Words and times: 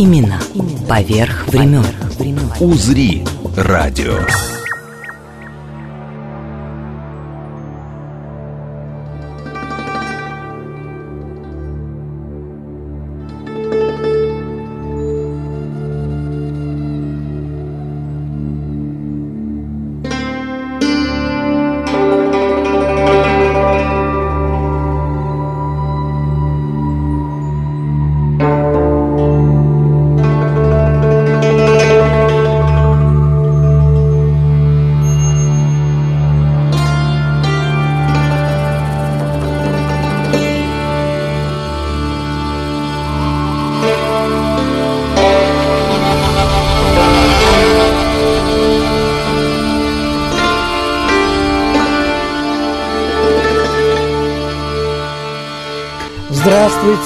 Именно 0.00 0.40
поверх 0.88 1.46
времен. 1.48 1.84
«Узри» 2.58 3.22
радио. 3.54 4.16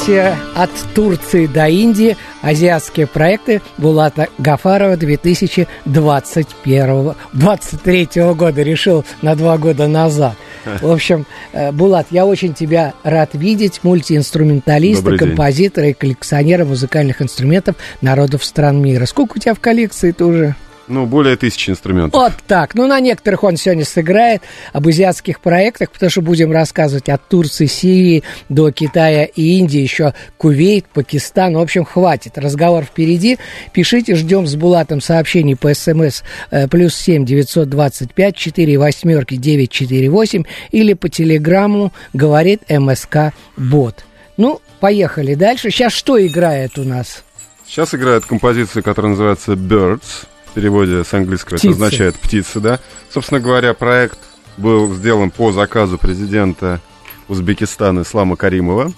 Здравствуйте! 0.04 0.36
От 0.54 0.70
Турции 0.94 1.46
до 1.46 1.66
Индии 1.66 2.18
азиатские 2.42 3.06
проекты 3.06 3.62
Булата 3.78 4.28
Гафарова 4.36 4.98
2021 4.98 7.14
23 7.32 8.08
года 8.34 8.62
решил 8.62 9.02
на 9.22 9.34
два 9.34 9.56
года 9.56 9.88
назад. 9.88 10.34
В 10.82 10.90
общем, 10.90 11.24
э, 11.52 11.72
Булат, 11.72 12.08
я 12.10 12.26
очень 12.26 12.52
тебя 12.52 12.92
рад 13.02 13.30
видеть, 13.32 13.80
мультиинструменталиста, 13.82 15.16
композитора 15.16 15.88
и 15.88 15.94
коллекционера 15.94 16.66
музыкальных 16.66 17.22
инструментов 17.22 17.76
народов 18.02 18.44
стран 18.44 18.82
мира. 18.82 19.06
Сколько 19.06 19.36
у 19.36 19.40
тебя 19.40 19.54
в 19.54 19.60
коллекции-то 19.60 20.26
уже? 20.26 20.54
Ну, 20.86 21.06
более 21.06 21.36
тысячи 21.36 21.70
инструментов. 21.70 22.20
Вот 22.20 22.32
так. 22.46 22.74
Ну, 22.74 22.86
на 22.86 23.00
некоторых 23.00 23.42
он 23.44 23.56
сегодня 23.56 23.84
сыграет 23.84 24.42
об 24.72 24.86
азиатских 24.86 25.40
проектах, 25.40 25.90
потому 25.90 26.10
что 26.10 26.20
будем 26.20 26.52
рассказывать 26.52 27.08
от 27.08 27.26
Турции, 27.26 27.66
Сирии 27.66 28.22
до 28.48 28.70
Китая 28.70 29.24
и 29.24 29.58
Индии, 29.58 29.80
еще 29.80 30.12
Кувейт, 30.36 30.86
Пакистан. 30.86 31.54
В 31.54 31.60
общем, 31.60 31.84
хватит. 31.84 32.36
Разговор 32.36 32.84
впереди. 32.84 33.38
Пишите, 33.72 34.14
ждем 34.14 34.46
с 34.46 34.56
Булатом 34.56 35.00
сообщений 35.00 35.56
по 35.56 35.72
СМС 35.72 36.22
э, 36.50 36.68
плюс 36.68 36.94
семь 36.94 37.24
девятьсот 37.24 37.70
двадцать 37.70 38.12
пять 38.12 38.36
четыре 38.36 38.76
восьмерки 38.76 39.36
девять 39.36 39.70
четыре 39.70 40.10
восемь 40.10 40.44
или 40.70 40.92
по 40.92 41.08
телеграмму 41.08 41.92
говорит 42.12 42.62
МСК 42.68 43.32
Бот. 43.56 44.04
Ну, 44.36 44.60
поехали 44.80 45.34
дальше. 45.34 45.70
Сейчас 45.70 45.92
что 45.92 46.24
играет 46.24 46.78
у 46.78 46.84
нас? 46.84 47.24
Сейчас 47.66 47.94
играет 47.94 48.26
композиция, 48.26 48.82
которая 48.82 49.12
называется 49.12 49.52
Birds. 49.52 50.26
В 50.54 50.56
переводе 50.56 51.02
с 51.02 51.12
английского 51.12 51.56
Птицы. 51.56 51.66
это 51.66 51.74
означает 51.74 52.14
птицы, 52.14 52.60
да. 52.60 52.78
Собственно 53.12 53.40
говоря, 53.40 53.74
проект 53.74 54.20
был 54.56 54.94
сделан 54.94 55.32
по 55.32 55.50
заказу 55.50 55.98
президента 55.98 56.80
Узбекистана 57.26 58.02
Ислама 58.02 58.36
Каримова. 58.36 58.92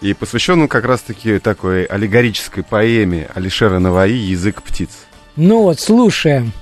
И 0.00 0.12
посвящен 0.12 0.60
он 0.62 0.66
как 0.66 0.84
раз-таки 0.84 1.38
такой 1.38 1.84
аллегорической 1.84 2.64
поэме 2.64 3.30
Алишера 3.32 3.78
Наваи 3.78 4.10
«Язык 4.10 4.60
птиц». 4.60 4.90
Ну 5.36 5.62
вот, 5.62 5.78
слушаем. 5.78 6.52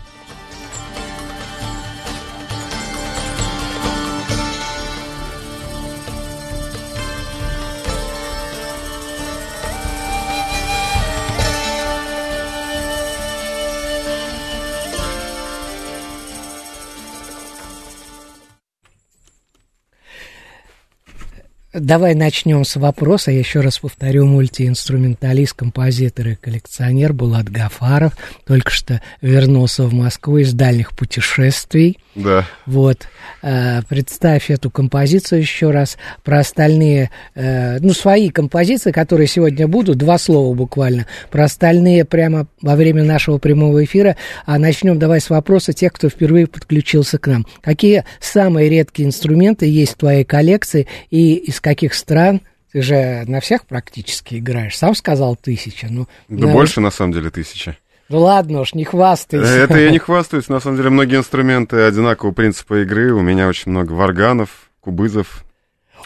Давай 21.78 22.14
начнем 22.14 22.64
с 22.64 22.76
вопроса. 22.76 23.30
Я 23.30 23.40
еще 23.40 23.60
раз 23.60 23.80
повторю, 23.80 24.24
мультиинструменталист, 24.24 25.52
композитор 25.52 26.28
и 26.28 26.34
коллекционер 26.34 27.12
Булат 27.12 27.50
Гафаров 27.50 28.14
только 28.46 28.70
что 28.70 29.02
вернулся 29.20 29.82
в 29.82 29.92
Москву 29.92 30.38
из 30.38 30.54
дальних 30.54 30.96
путешествий. 30.96 31.98
Да. 32.14 32.46
Вот, 32.64 33.06
э, 33.42 33.82
представь 33.82 34.50
эту 34.50 34.70
композицию 34.70 35.42
еще 35.42 35.70
раз. 35.70 35.98
Про 36.24 36.38
остальные, 36.38 37.10
э, 37.34 37.78
ну, 37.80 37.92
свои 37.92 38.30
композиции, 38.30 38.90
которые 38.90 39.26
сегодня 39.26 39.68
будут, 39.68 39.98
два 39.98 40.16
слова 40.16 40.54
буквально. 40.54 41.06
Про 41.30 41.44
остальные 41.44 42.06
прямо 42.06 42.46
во 42.62 42.74
время 42.74 43.04
нашего 43.04 43.36
прямого 43.36 43.84
эфира. 43.84 44.16
А 44.46 44.58
начнем 44.58 44.98
давай 44.98 45.20
с 45.20 45.28
вопроса 45.28 45.74
тех, 45.74 45.92
кто 45.92 46.08
впервые 46.08 46.46
подключился 46.46 47.18
к 47.18 47.26
нам. 47.26 47.46
Какие 47.60 48.06
самые 48.18 48.70
редкие 48.70 49.06
инструменты 49.06 49.66
есть 49.66 49.92
в 49.92 49.96
твоей 49.96 50.24
коллекции 50.24 50.86
и 51.10 51.34
из 51.34 51.60
каких 51.66 51.94
стран? 51.94 52.42
Ты 52.72 52.80
же 52.82 53.24
на 53.26 53.40
всех 53.40 53.66
практически 53.66 54.36
играешь. 54.36 54.76
Сам 54.78 54.94
сказал 54.94 55.34
тысяча. 55.34 55.88
Ну, 55.90 56.06
Да 56.28 56.46
на- 56.46 56.52
больше, 56.52 56.80
на 56.80 56.92
самом 56.92 57.12
деле, 57.12 57.30
тысячи. 57.30 57.76
Ну 58.08 58.20
ладно 58.20 58.60
уж, 58.60 58.72
не 58.74 58.84
хвастайся. 58.84 59.50
Это 59.50 59.76
я 59.78 59.90
не 59.90 59.98
хвастаюсь. 60.06 60.48
На 60.48 60.60
самом 60.60 60.76
деле, 60.76 60.90
многие 60.90 61.16
инструменты 61.16 61.80
одинакового 61.82 62.32
принципа 62.32 62.82
игры. 62.82 63.12
У 63.12 63.20
меня 63.20 63.48
очень 63.48 63.72
много 63.72 63.92
варганов, 63.94 64.50
кубызов. 64.80 65.44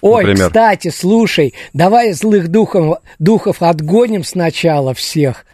Ой, 0.01 0.25
например. 0.25 0.47
кстати, 0.49 0.89
слушай, 0.89 1.53
давай 1.75 2.13
злых 2.13 2.49
духов, 2.49 2.99
духов 3.19 3.61
отгоним 3.61 4.25
сначала 4.25 4.95
всех. 4.95 5.45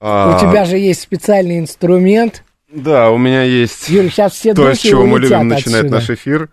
А, 0.00 0.36
У 0.36 0.40
тебя 0.40 0.66
же 0.66 0.76
есть 0.76 1.00
специальный 1.00 1.58
инструмент. 1.60 2.42
Да, 2.70 3.10
у 3.10 3.16
меня 3.16 3.42
есть 3.44 3.88
Юль, 3.88 4.10
сейчас 4.10 4.34
все 4.34 4.52
то, 4.52 4.74
с 4.74 4.78
чего 4.80 5.06
мы 5.06 5.18
любим 5.18 5.48
начинать 5.48 5.84
отсюда. 5.84 5.94
наш 5.94 6.10
эфир. 6.10 6.50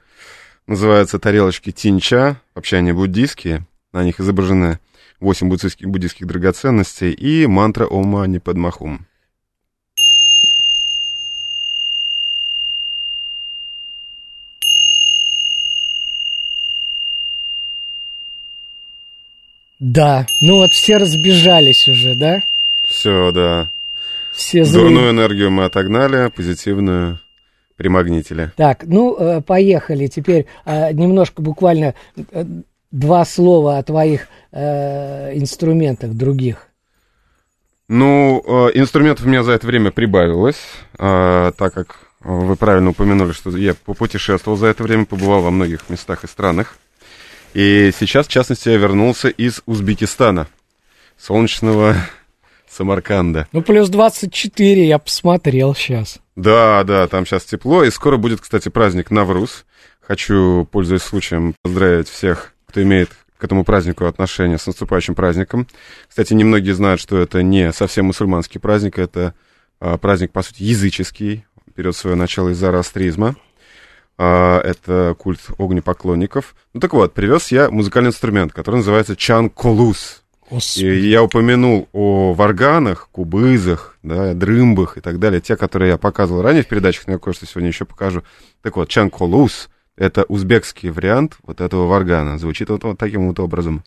Называются 0.68 1.20
тарелочки 1.20 1.72
тинча. 1.72 2.42
Вообще 2.56 2.78
они 2.78 2.94
буддийские. 2.94 3.66
На 3.92 4.04
них 4.04 4.20
изображены 4.20 4.80
8 5.20 5.50
буддийских, 5.50 5.88
буддийских 5.88 6.26
драгоценностей 6.26 7.12
и 7.12 7.46
мантра 7.48 7.86
Ома 7.86 8.26
Непадмахум. 8.26 9.06
Да, 19.80 20.26
ну 20.40 20.56
вот 20.56 20.74
все 20.74 20.96
разбежались 20.96 21.90
уже, 21.90 22.16
да? 22.16 22.42
Все, 22.84 23.32
да. 23.34 23.70
Все 24.32 24.64
злые. 24.64 24.86
Дурную 24.86 25.12
энергию 25.12 25.52
мы 25.52 25.66
отогнали, 25.66 26.30
позитивную 26.30 27.20
примагнитили. 27.78 28.52
Так, 28.56 28.84
ну, 28.86 29.16
э, 29.18 29.42
поехали. 29.42 30.08
Теперь 30.08 30.46
э, 30.66 30.94
немножко 30.94 31.42
буквально 31.42 31.96
э, 32.16 32.46
два 32.92 33.26
слова 33.26 33.78
о 33.78 33.84
твоих 33.84 34.28
инструментах 34.52 36.12
других. 36.12 36.68
Ну, 37.88 38.40
инструментов 38.76 39.26
у 39.26 39.30
меня 39.30 39.42
за 39.42 39.54
это 39.54 39.66
время 39.66 39.90
прибавилось, 39.90 40.62
так 40.96 41.74
как 41.74 41.98
вы 42.20 42.56
правильно 42.56 42.92
упомянули, 42.92 43.32
что 43.32 43.50
я 43.58 43.74
попутешествовал 43.74 44.56
за 44.56 44.68
это 44.68 44.84
время, 44.84 45.06
побывал 45.06 45.42
во 45.42 45.50
многих 45.50 45.90
местах 45.90 46.24
и 46.24 46.28
странах. 46.28 46.78
И 47.56 47.92
сейчас, 48.00 48.28
в 48.28 48.30
частности, 48.30 48.70
я 48.70 48.78
вернулся 48.78 49.28
из 49.28 49.64
Узбекистана, 49.66 50.46
солнечного 51.18 51.96
Самарканда. 52.74 53.48
Ну, 53.52 53.62
плюс 53.62 53.90
24, 53.90 54.88
я 54.88 55.00
посмотрел 55.00 55.76
сейчас. 55.76 56.20
Да, 56.36 56.84
да, 56.84 57.08
там 57.08 57.26
сейчас 57.26 57.46
тепло, 57.46 57.84
и 57.84 57.92
скоро 57.92 58.18
будет, 58.18 58.42
кстати, 58.42 58.70
праздник 58.70 59.12
Навруз. 59.12 59.66
Хочу, 60.02 60.68
пользуясь 60.72 61.04
случаем, 61.04 61.56
поздравить 61.62 62.10
всех, 62.10 62.54
кто 62.68 62.82
имеет 62.82 63.10
к 63.38 63.44
этому 63.44 63.64
празднику 63.64 64.06
отношение 64.06 64.58
с 64.58 64.66
наступающим 64.66 65.16
праздником. 65.16 65.68
Кстати, 66.08 66.34
немногие 66.34 66.74
знают, 66.74 67.00
что 67.00 67.18
это 67.18 67.44
не 67.44 67.72
совсем 67.72 68.06
мусульманский 68.06 68.60
праздник, 68.60 68.98
это 68.98 69.34
а, 69.80 69.98
праздник, 69.98 70.32
по 70.32 70.42
сути, 70.42 70.64
языческий, 70.64 71.46
берет 71.76 71.96
свое 71.96 72.16
начало 72.16 72.50
из 72.50 72.58
зороастризма. 72.58 73.36
А, 74.18 74.62
это 74.62 75.16
культ 75.20 75.42
огнепоклонников. 75.58 76.56
Ну 76.74 76.80
так 76.80 76.94
вот, 76.94 77.14
привез 77.14 77.52
я 77.52 77.70
музыкальный 77.70 78.10
инструмент, 78.10 78.54
который 78.54 78.78
называется 78.78 79.16
чан-колус. 79.16 80.23
И 80.78 81.10
я 81.10 81.24
упомянул 81.24 81.90
о 81.94 82.34
варганах, 82.34 83.10
кубызах, 83.12 83.98
да, 84.04 84.34
дрымбах 84.34 84.98
и 84.98 85.02
так 85.02 85.20
далее, 85.20 85.42
те, 85.42 85.56
которые 85.58 85.92
я 85.92 85.98
показывал 85.98 86.42
ранее 86.42 86.64
в 86.64 86.68
передачах, 86.68 87.08
но 87.08 87.14
я 87.14 87.20
кое-что 87.20 87.46
сегодня 87.46 87.70
еще 87.70 87.86
покажу. 87.86 88.24
Так 88.62 88.76
вот, 88.76 88.90
чан-колус— 88.90 89.70
это 89.98 90.24
узбекский 90.24 90.90
вариант 90.90 91.38
вот 91.44 91.62
этого 91.62 91.88
варгана. 91.88 92.38
Звучит 92.38 92.70
вот, 92.70 92.84
вот 92.84 92.98
таким 92.98 93.28
вот 93.28 93.40
образом. 93.40 93.84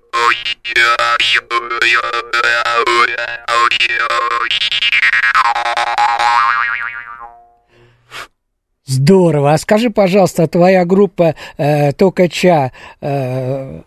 Здорово. 8.85 9.53
А 9.53 9.57
скажи, 9.57 9.89
пожалуйста, 9.89 10.47
твоя 10.47 10.85
группа 10.85 11.35
э, 11.57 11.91
Токача 11.93 12.71
э, 13.01 13.81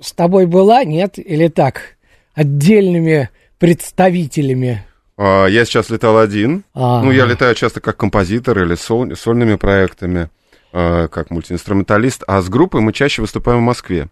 с 0.00 0.12
тобой 0.12 0.46
была, 0.46 0.84
нет? 0.84 1.18
Или 1.18 1.48
так? 1.48 1.96
Отдельными 2.34 3.30
представителями? 3.58 4.84
А, 5.16 5.46
я 5.46 5.64
сейчас 5.64 5.90
летал 5.90 6.18
один. 6.18 6.64
А-а-а. 6.74 7.02
Ну, 7.02 7.10
я 7.10 7.26
летаю 7.26 7.54
часто 7.54 7.80
как 7.80 7.96
композитор 7.96 8.62
или 8.62 8.74
соль, 8.74 9.16
сольными 9.16 9.56
проектами, 9.56 10.30
э, 10.72 11.08
как 11.08 11.30
мультиинструменталист. 11.30 12.24
А 12.26 12.40
с 12.40 12.48
группой 12.48 12.80
мы 12.80 12.92
чаще 12.92 13.22
выступаем 13.22 13.58
в 13.58 13.62
Москве. 13.62 14.08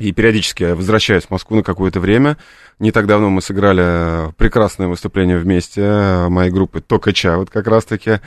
И 0.00 0.12
периодически 0.12 0.62
я 0.62 0.74
возвращаюсь 0.74 1.24
в 1.24 1.30
Москву 1.30 1.58
на 1.58 1.62
какое-то 1.62 2.00
время. 2.00 2.38
Не 2.78 2.90
так 2.90 3.06
давно 3.06 3.28
мы 3.28 3.42
сыграли 3.42 4.32
прекрасное 4.38 4.88
выступление 4.88 5.36
вместе 5.36 5.82
э, 5.82 6.28
моей 6.28 6.50
группы 6.50 6.80
Токача, 6.80 7.36
вот 7.36 7.50
как 7.50 7.66
раз-таки. 7.66 8.20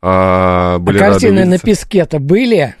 А, 0.00 0.78
были 0.78 0.96
а 0.96 1.10
картины 1.10 1.44
на 1.44 1.58
песке-то 1.58 2.18
были? 2.18 2.74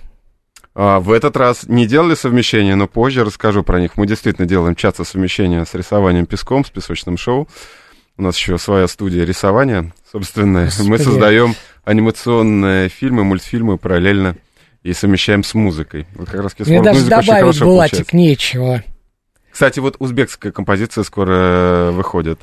А, 0.74 0.98
в 0.98 1.12
этот 1.12 1.36
раз 1.36 1.64
не 1.68 1.86
делали 1.86 2.14
совмещение, 2.14 2.74
но 2.74 2.88
позже 2.88 3.22
расскажу 3.22 3.62
про 3.62 3.80
них. 3.80 3.98
Мы 3.98 4.06
действительно 4.06 4.48
делаем 4.48 4.74
часто 4.74 5.04
совмещение 5.04 5.66
с 5.66 5.74
рисованием 5.74 6.24
песком, 6.24 6.64
с 6.64 6.70
песочным 6.70 7.18
шоу. 7.18 7.46
У 8.16 8.22
нас 8.22 8.36
еще 8.38 8.56
своя 8.56 8.88
студия 8.88 9.24
рисования 9.24 9.92
собственная. 10.10 10.64
Господи. 10.64 10.88
Мы 10.88 10.98
создаем 10.98 11.54
анимационные 11.84 12.88
фильмы, 12.88 13.24
мультфильмы 13.24 13.76
параллельно 13.76 14.36
и 14.82 14.92
совмещаем 14.92 15.44
с 15.44 15.54
музыкой. 15.54 16.06
Вот 16.14 16.28
как 16.28 16.42
раз 16.42 16.54
Мне 16.58 16.82
даже 16.82 17.06
добавить, 17.06 17.60
Булатик, 17.60 18.12
нечего. 18.12 18.82
Кстати, 19.50 19.80
вот 19.80 19.96
узбекская 19.98 20.52
композиция 20.52 21.02
скоро 21.02 21.32
э, 21.32 21.90
выходит 21.90 22.38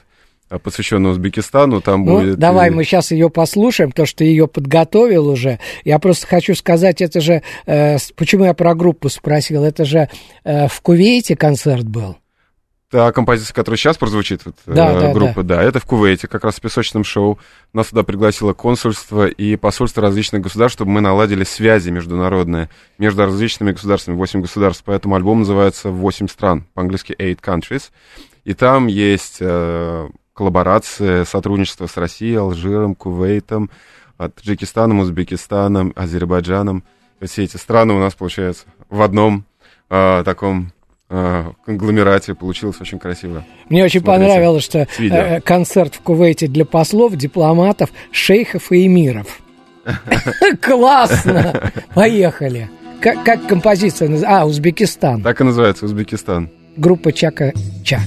э, 0.50 0.60
посвященная 0.60 1.12
Узбекистану, 1.12 1.80
там 1.80 2.04
ну, 2.04 2.20
будет... 2.20 2.38
давай 2.38 2.72
мы 2.72 2.84
сейчас 2.84 3.12
ее 3.12 3.30
послушаем, 3.30 3.92
то, 3.92 4.06
что 4.06 4.18
ты 4.18 4.26
ее 4.26 4.48
подготовил 4.48 5.28
уже. 5.28 5.60
Я 5.86 6.00
просто 6.00 6.28
хочу 6.28 6.56
сказать, 6.56 7.02
это 7.02 7.22
же... 7.22 7.42
Э, 7.68 7.98
почему 8.16 8.44
я 8.44 8.54
про 8.54 8.76
группу 8.76 9.08
спросил? 9.08 9.64
Это 9.64 9.86
же 9.86 10.10
э, 10.44 10.68
в 10.68 10.82
Кувейте 10.82 11.38
концерт 11.38 11.88
был. 11.88 12.18
Та 12.96 13.12
композиция, 13.12 13.54
которая 13.54 13.78
сейчас 13.78 13.98
прозвучит, 13.98 14.46
вот, 14.46 14.56
да, 14.66 14.94
э, 14.94 15.00
да, 15.02 15.12
группа, 15.12 15.44
да. 15.44 15.58
да, 15.58 15.64
это 15.64 15.82
в 15.82 15.86
Кувейте, 15.86 16.30
как 16.30 16.46
раз 16.46 16.56
в 16.56 16.62
песочном 16.62 17.04
шоу. 17.04 17.38
Нас 17.74 17.88
туда 17.88 18.04
пригласило 18.04 18.54
консульство 18.54 19.28
и 19.28 19.58
посольство 19.58 20.02
различных 20.02 20.44
государств, 20.44 20.78
чтобы 20.78 20.92
мы 20.92 21.02
наладили 21.02 21.44
связи 21.44 21.90
международные 21.90 22.70
между 22.98 23.26
различными 23.26 23.74
государствами, 23.74 24.16
8 24.16 24.40
государств. 24.40 24.84
Поэтому 24.86 25.16
альбом 25.16 25.40
называется 25.40 25.90
«8 25.90 26.30
стран», 26.32 26.68
по-английски 26.74 27.14
«Eight 27.20 27.42
Countries». 27.42 27.92
И 28.46 28.54
там 28.54 28.88
есть 28.88 29.40
э, 29.42 30.08
коллаборации, 30.34 31.26
сотрудничество 31.26 31.88
с 31.88 31.98
Россией, 31.98 32.36
Алжиром, 32.36 32.96
Кувейтом, 32.96 33.72
Таджикистаном, 34.18 35.00
Узбекистаном, 35.00 35.92
Азербайджаном. 35.98 36.86
Все 37.22 37.44
эти 37.44 37.58
страны 37.58 37.94
у 37.94 38.00
нас, 38.00 38.14
получается, 38.14 38.68
в 38.90 39.02
одном 39.02 39.44
э, 39.90 40.24
таком 40.24 40.72
э, 41.10 41.52
конгломерате. 41.66 42.34
Получилось 42.34 42.78
очень 42.82 43.00
красиво. 43.00 43.44
Мне 43.70 43.84
очень 43.84 44.02
Смотрите. 44.02 44.28
понравилось, 44.28 44.64
что 44.64 44.88
э, 45.00 45.42
концерт 45.42 45.96
в 45.96 46.02
Кувейте 46.02 46.48
для 46.48 46.66
послов, 46.66 47.16
дипломатов, 47.16 47.90
шейхов 48.12 48.72
и 48.72 48.86
эмиров. 48.86 49.40
Классно! 50.62 51.72
Поехали! 51.94 52.70
Как, 53.02 53.24
как 53.24 53.48
композиция? 53.48 54.10
А, 54.26 54.46
Узбекистан. 54.46 55.22
Так 55.22 55.42
и 55.42 55.44
называется, 55.44 55.86
Узбекистан. 55.86 56.50
Группа 56.76 57.12
Чака-Ча. 57.12 58.00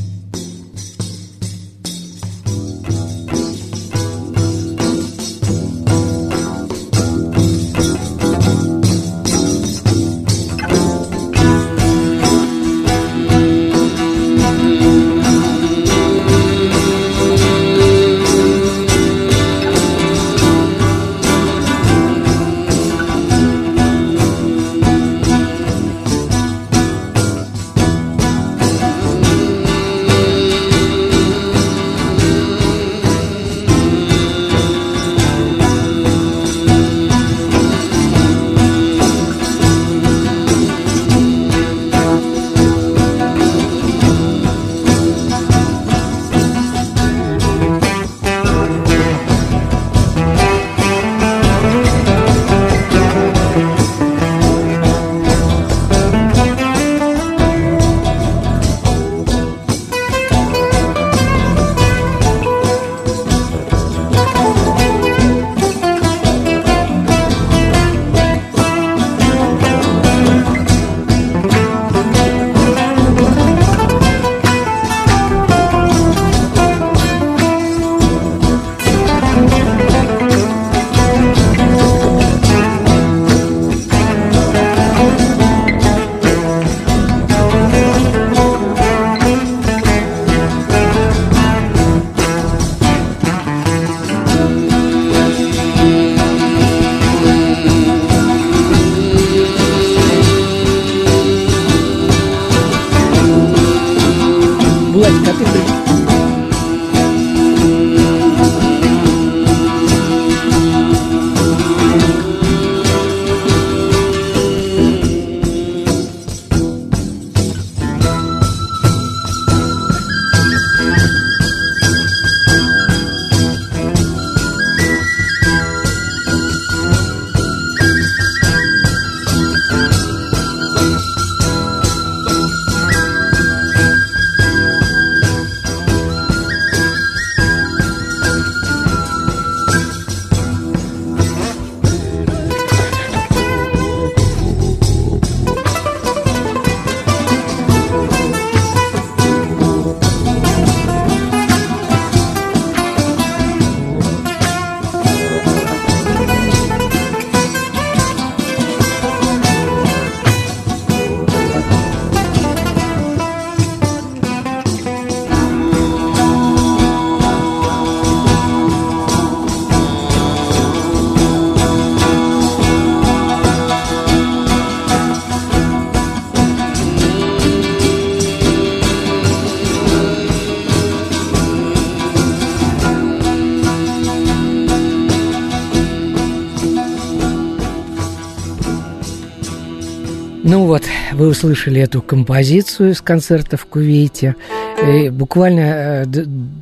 Ну 190.50 190.64
вот, 190.64 190.82
вы 191.12 191.28
услышали 191.28 191.78
эту 191.78 192.00
композицию 192.00 192.94
с 192.94 193.02
концерта 193.02 193.58
в 193.58 193.66
Кувейте. 193.66 194.34
И 194.82 195.10
буквально 195.10 195.60
э, 195.60 196.04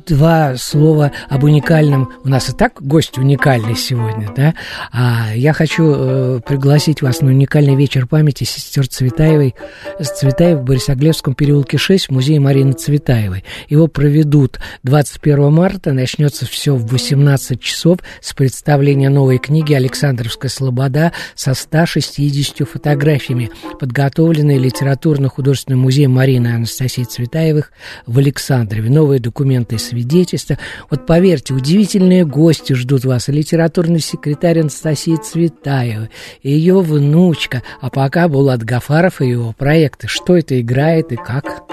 два 0.07 0.55
слова 0.55 1.11
об 1.29 1.43
уникальном. 1.43 2.11
У 2.23 2.29
нас 2.29 2.49
и 2.49 2.53
так 2.53 2.81
гость 2.81 3.17
уникальный 3.17 3.75
сегодня, 3.75 4.29
да? 4.35 4.53
А 4.91 5.33
я 5.35 5.53
хочу 5.53 5.93
э, 5.95 6.39
пригласить 6.45 7.01
вас 7.01 7.21
на 7.21 7.29
уникальный 7.29 7.75
вечер 7.75 8.07
памяти 8.07 8.45
сестер 8.45 8.87
Цветаевой, 8.87 9.55
Цветаев 9.99 10.59
в 10.59 10.63
Борисоглебском 10.63 11.35
переулке 11.35 11.77
6 11.77 12.07
в 12.07 12.11
музее 12.11 12.39
Марины 12.39 12.73
Цветаевой. 12.73 13.43
Его 13.69 13.87
проведут 13.87 14.59
21 14.83 15.51
марта, 15.51 15.93
начнется 15.93 16.45
все 16.45 16.75
в 16.75 16.85
18 16.87 17.59
часов 17.59 17.99
с 18.21 18.33
представления 18.33 19.09
новой 19.09 19.37
книги 19.37 19.73
«Александровская 19.73 20.49
слобода» 20.49 21.11
со 21.35 21.53
160 21.53 22.67
фотографиями 22.67 23.51
подготовленные 23.79 24.57
литературно-художественным 24.57 25.79
музеем 25.79 26.11
Марины 26.11 26.47
Анастасии 26.47 27.03
Цветаевых 27.03 27.71
в 28.05 28.17
Александрове. 28.17 28.89
Новые 28.89 29.19
документы 29.19 29.75
и 29.75 29.77
свидетельства. 29.97 30.57
Вот 30.89 31.05
поверьте, 31.05 31.53
удивительные 31.53 32.23
гости 32.23 32.73
ждут 32.73 33.03
вас. 33.05 33.27
литературный 33.27 33.99
секретарь 33.99 34.59
Анастасии 34.59 35.15
Цветаева, 35.15 36.09
ее 36.43 36.81
внучка. 36.81 37.63
А 37.81 37.89
пока 37.89 38.27
Булат 38.27 38.63
Гафаров 38.63 39.21
и 39.21 39.29
его 39.29 39.53
проекты. 39.53 40.07
Что 40.07 40.37
это 40.37 40.59
играет 40.61 41.11
и 41.11 41.15
как? 41.15 41.63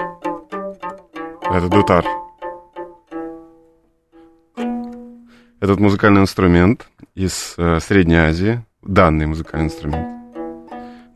Это 1.43 1.69
дутар. 1.69 2.03
Этот 5.59 5.79
музыкальный 5.79 6.21
инструмент 6.21 6.87
из 7.15 7.53
э, 7.57 7.79
Средней 7.79 8.17
Азии, 8.17 8.63
данный 8.81 9.25
музыкальный 9.25 9.67
инструмент, 9.67 10.07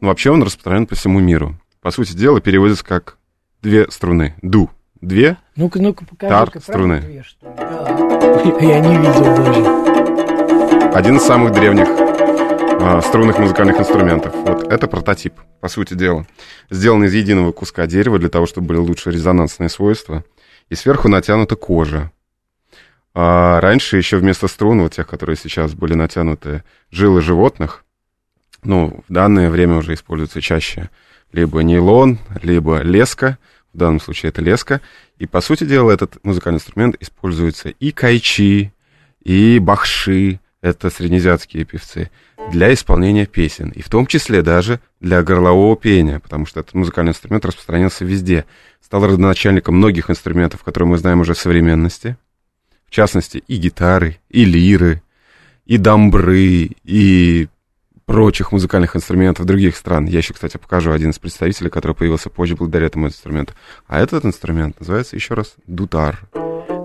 но 0.01 0.07
вообще 0.07 0.31
он 0.31 0.41
распространен 0.41 0.87
по 0.87 0.95
всему 0.95 1.19
миру. 1.19 1.59
По 1.81 1.91
сути 1.91 2.13
дела, 2.13 2.41
переводится 2.41 2.83
как 2.85 3.17
две 3.61 3.89
струны. 3.91 4.35
Ду. 4.41 4.69
Две. 5.01 5.37
Ну-ка, 5.55 5.79
ну-ка, 5.81 6.05
покажи. 6.05 6.29
Тар, 6.29 6.61
струны. 6.61 6.99
Две, 6.99 7.23
что 7.23 7.47
ли? 7.47 7.53
Да. 7.55 8.59
Я 8.59 8.79
не 8.79 8.97
видел 8.97 9.35
даже. 9.35 10.93
Один 10.93 11.17
из 11.17 11.23
самых 11.23 11.53
древних 11.53 11.87
э, 11.87 13.01
струнных 13.01 13.37
музыкальных 13.37 13.79
инструментов. 13.79 14.35
Вот 14.35 14.71
это 14.71 14.87
прототип, 14.87 15.35
по 15.61 15.69
сути 15.69 15.93
дела. 15.93 16.27
Сделан 16.69 17.05
из 17.05 17.13
единого 17.13 17.53
куска 17.53 17.87
дерева 17.87 18.19
для 18.19 18.29
того, 18.29 18.45
чтобы 18.45 18.67
были 18.67 18.79
лучше 18.79 19.11
резонансные 19.11 19.69
свойства. 19.69 20.25
И 20.67 20.75
сверху 20.75 21.07
натянута 21.07 21.55
кожа. 21.55 22.11
А 23.13 23.61
раньше 23.61 23.97
еще 23.97 24.17
вместо 24.17 24.47
струн, 24.47 24.81
вот 24.81 24.93
тех, 24.93 25.07
которые 25.07 25.37
сейчас 25.37 25.73
были 25.73 25.93
натянуты, 25.93 26.63
жилы 26.91 27.21
животных, 27.21 27.85
ну, 28.63 29.03
в 29.07 29.13
данное 29.13 29.49
время 29.49 29.77
уже 29.77 29.93
используется 29.93 30.41
чаще 30.41 30.89
либо 31.31 31.61
нейлон, 31.61 32.19
либо 32.41 32.81
леска, 32.81 33.37
в 33.73 33.77
данном 33.77 33.99
случае 33.99 34.29
это 34.29 34.41
леска, 34.41 34.81
и, 35.17 35.25
по 35.25 35.41
сути 35.41 35.63
дела, 35.63 35.91
этот 35.91 36.23
музыкальный 36.23 36.57
инструмент 36.57 36.95
используется 36.99 37.69
и 37.69 37.91
кайчи, 37.91 38.73
и 39.23 39.59
бахши, 39.59 40.39
это 40.61 40.89
среднеазиатские 40.89 41.65
певцы, 41.65 42.09
для 42.51 42.73
исполнения 42.73 43.25
песен, 43.25 43.69
и 43.69 43.81
в 43.81 43.89
том 43.89 44.07
числе 44.07 44.41
даже 44.41 44.79
для 44.99 45.21
горлового 45.23 45.75
пения, 45.77 46.19
потому 46.19 46.45
что 46.45 46.61
этот 46.61 46.73
музыкальный 46.73 47.11
инструмент 47.11 47.45
распространился 47.45 48.05
везде, 48.05 48.45
стал 48.81 49.05
родоначальником 49.05 49.75
многих 49.75 50.09
инструментов, 50.09 50.63
которые 50.63 50.89
мы 50.89 50.97
знаем 50.97 51.21
уже 51.21 51.33
в 51.33 51.39
современности, 51.39 52.17
в 52.88 52.91
частности, 52.91 53.43
и 53.47 53.57
гитары, 53.57 54.17
и 54.29 54.45
лиры, 54.45 55.03
и 55.65 55.77
дамбры, 55.77 56.71
и 56.83 57.47
прочих 58.09 58.51
музыкальных 58.51 58.95
инструментов 58.95 59.45
других 59.45 59.77
стран. 59.77 60.07
Я 60.07 60.17
еще, 60.17 60.33
кстати, 60.33 60.57
покажу 60.57 60.91
один 60.91 61.11
из 61.11 61.19
представителей, 61.19 61.69
который 61.69 61.95
появился 61.95 62.31
позже 62.31 62.55
благодаря 62.55 62.87
этому 62.87 63.05
инструменту. 63.05 63.53
А 63.87 64.01
этот 64.01 64.25
инструмент 64.25 64.79
называется 64.79 65.15
еще 65.15 65.35
раз 65.35 65.53
дутар. 65.67 66.19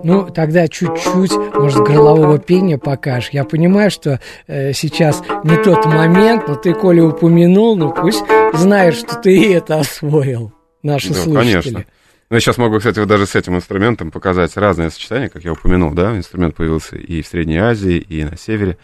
Ну, 0.03 0.29
тогда 0.29 0.67
чуть-чуть, 0.67 1.31
может, 1.55 1.79
горлового 1.79 2.37
пения 2.37 2.77
покажешь. 2.77 3.31
Я 3.31 3.43
понимаю, 3.43 3.89
что 3.89 4.19
э, 4.45 4.73
сейчас 4.73 5.23
не 5.43 5.57
тот 5.63 5.87
момент, 5.87 6.47
но 6.47 6.53
ты, 6.53 6.75
Коля, 6.75 7.05
упомянул, 7.05 7.75
ну 7.75 7.91
пусть 7.91 8.23
знает, 8.53 8.93
что 8.93 9.15
ты 9.15 9.51
это 9.51 9.79
освоил, 9.79 10.53
наши 10.83 11.09
да, 11.09 11.15
слушатели. 11.15 11.61
конечно. 11.61 11.85
Ну, 12.29 12.35
я 12.35 12.39
сейчас 12.39 12.57
могу, 12.57 12.77
кстати, 12.77 12.99
вот 12.99 13.07
даже 13.07 13.25
с 13.25 13.35
этим 13.35 13.55
инструментом 13.55 14.11
показать 14.11 14.55
разные 14.57 14.91
сочетания, 14.91 15.29
как 15.29 15.43
я 15.43 15.53
упомянул, 15.53 15.91
да, 15.91 16.15
инструмент 16.15 16.55
появился 16.55 16.97
и 16.97 17.23
в 17.23 17.27
Средней 17.27 17.57
Азии, 17.57 17.97
и 17.97 18.23
на 18.23 18.37
севере. 18.37 18.77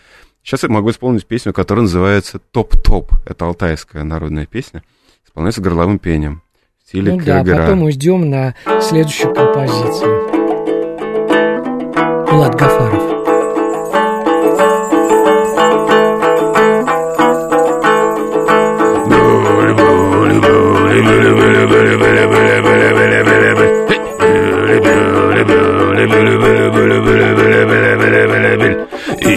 Сейчас 0.44 0.64
я 0.64 0.70
могу 0.70 0.90
исполнить 0.90 1.26
песню, 1.26 1.54
которая 1.54 1.84
называется 1.84 2.40
«Топ-топ». 2.40 3.12
Это 3.26 3.46
алтайская 3.46 4.04
народная 4.04 4.46
песня. 4.46 4.84
Исполняется 5.26 5.62
горловым 5.62 6.00
пением. 6.00 6.42
В 6.84 6.88
стиле 6.88 7.14
ну 7.14 7.22
да, 7.22 7.44
потом 7.44 7.84
уйдем 7.84 8.30
на 8.30 8.56
следующую 8.82 9.34
композицию. 9.34 10.28
Влад 12.32 12.56
Гафаров. 12.56 13.12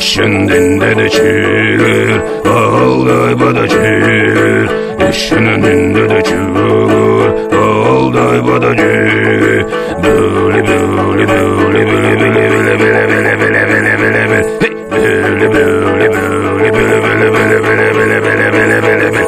İşininde 0.05 0.97
de 0.97 1.09
çiğir 1.09 2.11
Al 2.45 3.07
dayba 3.07 3.55
da 3.55 3.69
çiğir 3.69 4.69
İşininde 5.11 6.11
de 6.11 6.23
çiğir 6.23 7.57
Al 7.59 8.15
dayba 8.15 8.63
da 8.63 8.77
çiğir 8.77 9.67
Böyle 10.05 10.69
böyle 10.69 11.05
böyle 11.05 11.27
böyle 11.27 11.87
böyle 11.87 12.05
böyle 12.05 12.39
böyle 12.41 12.79
böyle 12.81 13.39
böyle 13.41 13.69
böyle 13.69 13.99
böyle 13.99 14.29
böyle 14.31 14.45
Böyle 14.93 15.53
böyle 15.53 15.55
böyle 15.55 16.13
böyle 16.13 16.75
böyle 16.75 17.03
böyle 17.03 17.33
böyle 17.33 17.65
böyle 17.65 17.95
böyle 17.95 18.53
böyle 18.53 18.83
böyle 18.83 19.13
böyle 19.13 19.27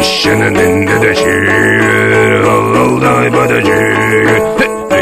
İşininde 0.00 1.02
de 1.02 1.14
çiğir 1.14 2.44
Al 2.44 3.02
dayba 3.02 3.48
da 3.48 3.62
çiğir 3.62 4.28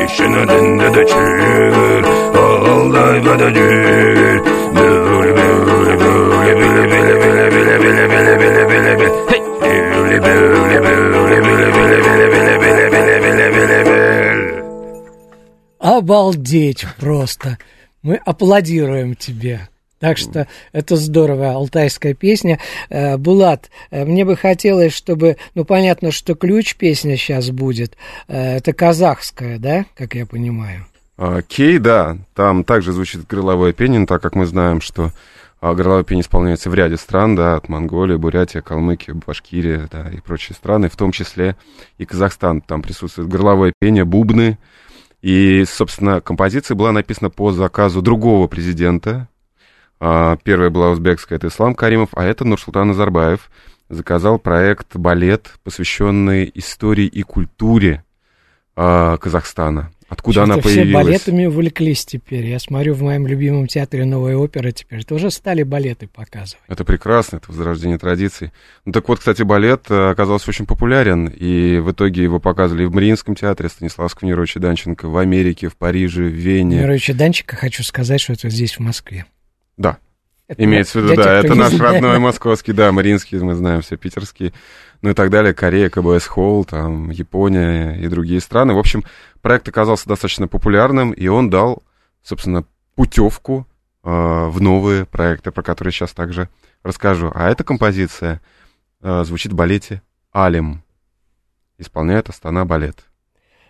İşininde 0.06 0.94
de 0.94 1.06
çiğir 1.06 2.04
Al 2.34 2.92
dayba 2.92 3.38
da 3.38 3.54
çiğir 3.54 4.51
Обалдеть 15.78 16.86
просто. 16.98 17.58
Мы 18.02 18.16
аплодируем 18.16 19.14
тебе. 19.14 19.68
Так 19.98 20.18
что 20.18 20.48
это 20.72 20.96
здорово, 20.96 21.52
алтайская 21.52 22.14
песня. 22.14 22.58
Э, 22.88 23.16
Булат, 23.16 23.70
э, 23.90 24.04
мне 24.04 24.24
бы 24.24 24.36
хотелось, 24.36 24.92
чтобы, 24.92 25.36
ну, 25.54 25.64
понятно, 25.64 26.10
что 26.10 26.34
ключ 26.34 26.74
песня 26.74 27.16
сейчас 27.16 27.50
будет. 27.50 27.96
Э, 28.26 28.56
это 28.56 28.72
казахская, 28.72 29.58
да, 29.58 29.86
как 29.96 30.16
я 30.16 30.26
понимаю? 30.26 30.86
А, 31.18 31.42
кей, 31.42 31.78
да, 31.78 32.18
там 32.34 32.64
также 32.64 32.92
звучит 32.92 33.26
горловое 33.28 33.72
пение, 33.72 34.04
так 34.06 34.20
как 34.20 34.34
мы 34.34 34.46
знаем, 34.46 34.80
что 34.80 35.12
а, 35.62 35.74
горловое 35.74 36.02
пение 36.02 36.22
исполняется 36.22 36.70
в 36.70 36.74
ряде 36.74 36.96
стран, 36.96 37.36
да, 37.36 37.54
от 37.54 37.68
Монголии, 37.68 38.16
Бурятия, 38.16 38.62
Калмыкии, 38.62 39.12
Башкирия, 39.12 39.88
да, 39.92 40.10
и 40.10 40.18
прочие 40.20 40.56
страны, 40.56 40.88
в 40.88 40.96
том 40.96 41.12
числе 41.12 41.54
и 41.98 42.04
Казахстан. 42.04 42.60
Там 42.60 42.82
присутствует 42.82 43.28
горловое 43.28 43.72
пение, 43.78 44.04
бубны, 44.04 44.58
и, 45.20 45.64
собственно, 45.64 46.20
композиция 46.20 46.74
была 46.74 46.90
написана 46.90 47.30
по 47.30 47.52
заказу 47.52 48.02
другого 48.02 48.48
президента. 48.48 49.28
А, 50.00 50.36
первая 50.42 50.68
была 50.68 50.90
узбекская, 50.90 51.38
это 51.38 51.46
Ислам 51.46 51.76
Каримов, 51.76 52.08
а 52.14 52.24
это 52.24 52.44
Нурсултан 52.44 52.88
Назарбаев. 52.88 53.48
Заказал 53.88 54.40
проект 54.40 54.96
«Балет», 54.96 55.52
посвященный 55.62 56.50
истории 56.56 57.06
и 57.06 57.22
культуре 57.22 58.02
а, 58.74 59.16
Казахстана. 59.16 59.91
Откуда 60.12 60.42
она 60.42 60.58
появилась? 60.58 60.88
Все 60.88 60.92
балетами 60.92 61.46
увлеклись 61.46 62.04
теперь. 62.04 62.44
Я 62.44 62.58
смотрю, 62.58 62.92
в 62.92 63.00
моем 63.00 63.26
любимом 63.26 63.66
театре 63.66 64.04
новая 64.04 64.36
опера 64.36 64.70
теперь 64.70 65.04
тоже 65.04 65.30
стали 65.30 65.62
балеты 65.62 66.06
показывать. 66.06 66.62
Это 66.68 66.84
прекрасно, 66.84 67.38
это 67.38 67.50
возрождение 67.50 67.96
традиций. 67.96 68.52
Ну 68.84 68.92
так 68.92 69.08
вот, 69.08 69.20
кстати, 69.20 69.40
балет 69.42 69.86
э, 69.88 70.10
оказался 70.10 70.50
очень 70.50 70.66
популярен, 70.66 71.28
и 71.28 71.78
в 71.78 71.92
итоге 71.92 72.22
его 72.22 72.40
показывали 72.40 72.82
и 72.82 72.86
в 72.86 72.94
Мариинском 72.94 73.34
театре 73.34 73.70
Станиславского 73.70 74.28
Неровича 74.28 74.60
Данченко, 74.60 75.08
в 75.08 75.16
Америке, 75.16 75.68
в 75.68 75.76
Париже, 75.76 76.24
в 76.24 76.34
Вене. 76.34 76.80
Неровича 76.80 77.14
Данченко, 77.14 77.56
хочу 77.56 77.82
сказать, 77.82 78.20
что 78.20 78.34
это 78.34 78.50
здесь, 78.50 78.76
в 78.76 78.80
Москве. 78.80 79.24
Да, 79.78 79.96
это 80.46 80.62
Имеется 80.62 81.00
в 81.00 81.04
виду, 81.04 81.16
да, 81.16 81.38
это 81.38 81.54
наш 81.54 81.72
знает. 81.72 81.94
родной 81.94 82.18
московский, 82.18 82.74
да, 82.74 82.92
Мариинский, 82.92 83.38
мы 83.38 83.54
знаем 83.54 83.80
все, 83.80 83.96
питерский, 83.96 84.52
ну 85.02 85.10
и 85.10 85.14
так 85.14 85.30
далее, 85.30 85.52
Корея, 85.52 85.90
КБС 85.90 86.26
Холл, 86.26 86.64
там, 86.64 87.10
Япония 87.10 87.96
и 87.96 88.08
другие 88.08 88.40
страны. 88.40 88.72
В 88.74 88.78
общем, 88.78 89.04
проект 89.40 89.68
оказался 89.68 90.08
достаточно 90.08 90.48
популярным, 90.48 91.10
и 91.10 91.26
он 91.26 91.50
дал, 91.50 91.82
собственно, 92.22 92.64
путевку 92.94 93.66
э, 94.04 94.08
в 94.08 94.60
новые 94.60 95.04
проекты, 95.04 95.50
про 95.50 95.62
которые 95.62 95.92
сейчас 95.92 96.12
также 96.12 96.48
расскажу. 96.82 97.32
А 97.34 97.50
эта 97.50 97.64
композиция 97.64 98.40
э, 99.02 99.24
звучит 99.24 99.52
в 99.52 99.56
балете 99.56 100.02
«Алим». 100.30 100.82
исполняет 101.78 102.28
Астана 102.28 102.64
балет. 102.64 103.04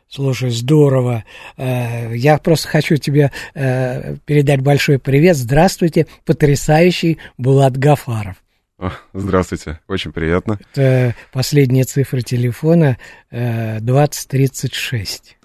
Слушай, 0.08 0.50
здорово. 0.50 1.24
Э, 1.56 2.14
Я 2.14 2.36
просто 2.36 2.68
хочу 2.68 2.96
тебе 2.96 3.32
э, 3.54 4.16
передать 4.26 4.60
большой 4.60 4.98
привет. 4.98 5.36
Здравствуйте, 5.36 6.06
потрясающий 6.26 7.18
Булат 7.38 7.78
Гафаров. 7.78 8.41
О, 8.82 8.90
Здравствуйте, 9.14 9.78
очень 9.86 10.10
приятно. 10.10 10.58
Это 10.74 11.14
последняя 11.32 11.84
цифра 11.84 12.20
телефона 12.20 12.98
э, 13.30 13.78
2036. 13.78 15.36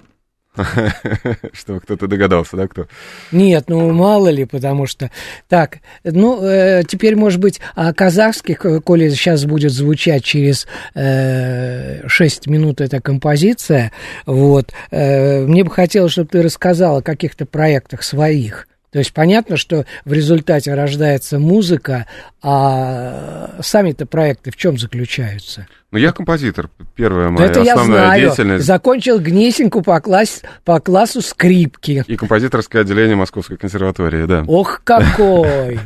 Что 1.54 1.80
кто-то 1.80 2.08
догадался, 2.08 2.58
да, 2.58 2.68
кто? 2.68 2.88
Нет, 3.32 3.66
ну 3.68 3.92
мало 3.94 4.30
ли, 4.30 4.46
потому 4.46 4.88
что... 4.88 5.12
Так, 5.48 5.82
ну, 6.04 6.44
э, 6.44 6.82
теперь, 6.88 7.16
может 7.16 7.40
быть, 7.40 7.62
о 7.76 7.94
казахских, 7.94 8.66
э, 8.66 8.82
коли 8.82 9.08
сейчас 9.12 9.46
будет 9.46 9.72
звучать 9.72 10.24
через 10.24 10.66
э, 10.96 12.08
6 12.08 12.48
минут 12.48 12.82
эта 12.82 13.00
композиция, 13.02 13.92
вот, 14.26 14.74
э, 14.90 15.46
мне 15.46 15.64
бы 15.64 15.70
хотелось, 15.70 16.14
чтобы 16.14 16.30
ты 16.30 16.42
рассказал 16.42 16.98
о 16.98 17.04
каких-то 17.04 17.46
проектах 17.46 18.02
своих. 18.02 18.68
То 18.98 19.02
есть 19.02 19.14
понятно, 19.14 19.58
что 19.58 19.86
в 20.06 20.12
результате 20.12 20.74
рождается 20.74 21.38
музыка, 21.38 22.08
а 22.42 23.52
сами-то 23.62 24.08
проекты 24.08 24.50
в 24.50 24.56
чем 24.56 24.80
заключаются? 24.80 25.68
Ну, 25.92 26.00
я 26.00 26.12
композитор. 26.12 26.72
Первая 26.96 27.28
Да 27.28 27.32
моя 27.32 27.46
это 27.46 27.62
я 27.62 27.74
основная 27.74 28.06
знаю. 28.06 28.22
деятельность. 28.22 28.66
Закончил 28.66 29.20
Гнесинку 29.20 29.84
по, 29.84 30.02
класс, 30.02 30.42
по 30.66 30.80
классу 30.80 31.22
скрипки. 31.22 32.06
И 32.08 32.16
композиторское 32.16 32.82
отделение 32.82 33.16
Московской 33.16 33.58
консерватории, 33.58 34.26
да. 34.26 34.44
Ох, 34.48 34.82
какой! 34.84 35.80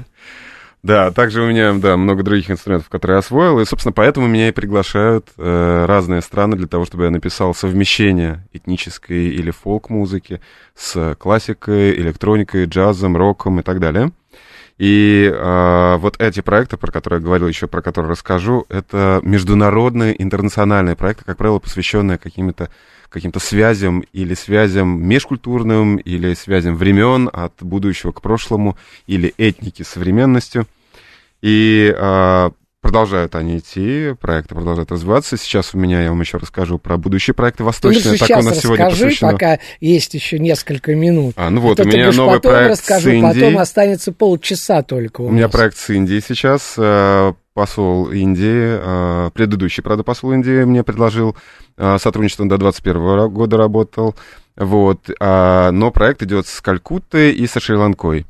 Да, 0.83 1.11
также 1.11 1.43
у 1.43 1.47
меня, 1.47 1.73
да, 1.73 1.95
много 1.95 2.23
других 2.23 2.49
инструментов, 2.49 2.89
которые 2.89 3.15
я 3.15 3.19
освоил, 3.19 3.59
и, 3.59 3.65
собственно, 3.65 3.93
поэтому 3.93 4.25
меня 4.25 4.49
и 4.49 4.51
приглашают 4.51 5.27
э, 5.37 5.85
разные 5.85 6.21
страны 6.21 6.55
для 6.55 6.67
того, 6.67 6.85
чтобы 6.85 7.03
я 7.03 7.11
написал 7.11 7.53
совмещение 7.53 8.47
этнической 8.51 9.27
или 9.27 9.51
фолк-музыки 9.51 10.41
с 10.75 11.15
классикой, 11.19 11.95
электроникой, 11.97 12.65
джазом, 12.65 13.15
роком 13.15 13.59
и 13.59 13.63
так 13.63 13.79
далее. 13.79 14.11
И 14.81 15.31
э, 15.31 15.97
вот 15.97 16.19
эти 16.19 16.41
проекты, 16.41 16.75
про 16.75 16.91
которые 16.91 17.19
я 17.19 17.23
говорил, 17.23 17.47
еще 17.47 17.67
про 17.67 17.83
которые 17.83 18.13
расскажу, 18.13 18.65
это 18.67 19.19
международные, 19.21 20.19
интернациональные 20.19 20.95
проекты, 20.95 21.23
как 21.23 21.37
правило, 21.37 21.59
посвященные 21.59 22.17
каким-то 22.17 22.71
каким-то 23.09 23.39
связям 23.39 24.03
или 24.11 24.33
связям 24.33 25.07
межкультурным, 25.07 25.97
или 25.97 26.33
связям 26.33 26.77
времен 26.77 27.29
от 27.31 27.53
будущего 27.59 28.11
к 28.11 28.23
прошлому, 28.23 28.75
или 29.05 29.31
этники 29.37 29.83
с 29.83 29.89
современностью. 29.89 30.65
И 31.43 31.93
а, 31.95 32.51
продолжают 32.91 33.35
они 33.35 33.59
идти, 33.59 34.13
проекты 34.19 34.55
продолжают 34.55 34.91
развиваться. 34.91 35.37
Сейчас 35.37 35.73
у 35.73 35.77
меня, 35.77 36.01
я 36.01 36.09
вам 36.09 36.19
еще 36.19 36.37
расскажу 36.37 36.79
про 36.79 36.97
будущие 36.97 37.33
проекты 37.33 37.63
Ну, 37.63 37.67
восточные. 37.67 38.17
сейчас 38.17 38.27
так 38.27 38.39
у 38.39 38.41
нас 38.43 38.59
сегодня 38.59 38.89
посвящено. 38.89 39.31
пока 39.31 39.59
есть 39.79 40.13
еще 40.15 40.39
несколько 40.39 40.95
минут. 40.95 41.33
А, 41.37 41.49
ну 41.49 41.61
вот, 41.61 41.77
то 41.77 41.83
у 41.83 41.85
меня 41.85 42.11
новый 42.11 42.35
потом 42.37 42.51
проект 42.53 42.71
расскажу, 42.71 43.09
с 43.09 43.13
Индией. 43.13 43.33
потом 43.33 43.57
останется 43.59 44.11
полчаса 44.11 44.81
только 44.81 45.21
у, 45.21 45.27
У 45.27 45.31
меня 45.31 45.43
нас. 45.43 45.51
проект 45.51 45.77
с 45.77 45.89
Индией 45.91 46.21
сейчас. 46.27 46.73
э, 46.77 47.33
Посол 47.53 48.09
Индии, 48.11 48.77
э, 49.27 49.29
предыдущий, 49.33 49.83
правда, 49.83 50.03
посол 50.03 50.31
Индии 50.31 50.63
мне 50.63 50.83
предложил 50.85 51.35
э, 51.77 51.97
сотрудничество, 51.99 52.47
до 52.47 52.57
21 52.57 53.29
года 53.29 53.57
работал. 53.57 54.15
Вот, 54.55 55.09
а, 55.19 55.71
но 55.71 55.91
проект 55.91 56.23
идет 56.23 56.47
с 56.47 56.61
Калькуттой 56.61 57.31
и 57.33 57.47
со 57.47 57.59
Шри-Ланкой. 57.59 58.25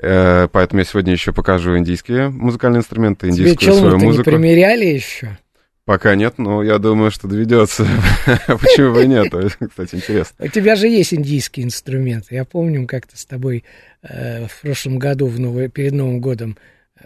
Э, 0.00 0.48
Поэтому 0.48 0.80
я 0.80 0.84
сегодня 0.84 1.12
еще 1.12 1.32
покажу 1.32 1.76
индийские 1.76 2.28
музыкальные 2.30 2.80
инструменты, 2.80 3.30
Тебе 3.30 3.42
индийскую 3.50 3.72
свою 3.72 3.80
челну-то 3.80 3.96
не 3.98 4.04
музыку. 4.06 4.24
примеряли 4.30 4.84
еще? 4.86 5.38
Пока 5.84 6.14
нет, 6.14 6.34
но 6.38 6.62
я 6.62 6.78
думаю, 6.78 7.10
что 7.10 7.26
доведется. 7.26 7.84
Почему 8.46 8.94
бы 8.94 9.02
и 9.04 9.08
нет? 9.08 9.32
Кстати, 9.68 9.96
интересно. 9.96 10.44
У 10.44 10.48
тебя 10.48 10.76
же 10.76 10.86
есть 10.86 11.12
индийские 11.12 11.66
инструменты. 11.66 12.34
Я 12.36 12.44
помню, 12.44 12.86
как-то 12.86 13.18
с 13.18 13.24
тобой 13.26 13.64
э, 14.02 14.46
в 14.46 14.60
прошлом 14.62 14.98
году, 15.00 15.26
в 15.26 15.40
новый, 15.40 15.68
перед 15.68 15.92
Новым 15.92 16.20
годом, 16.20 16.56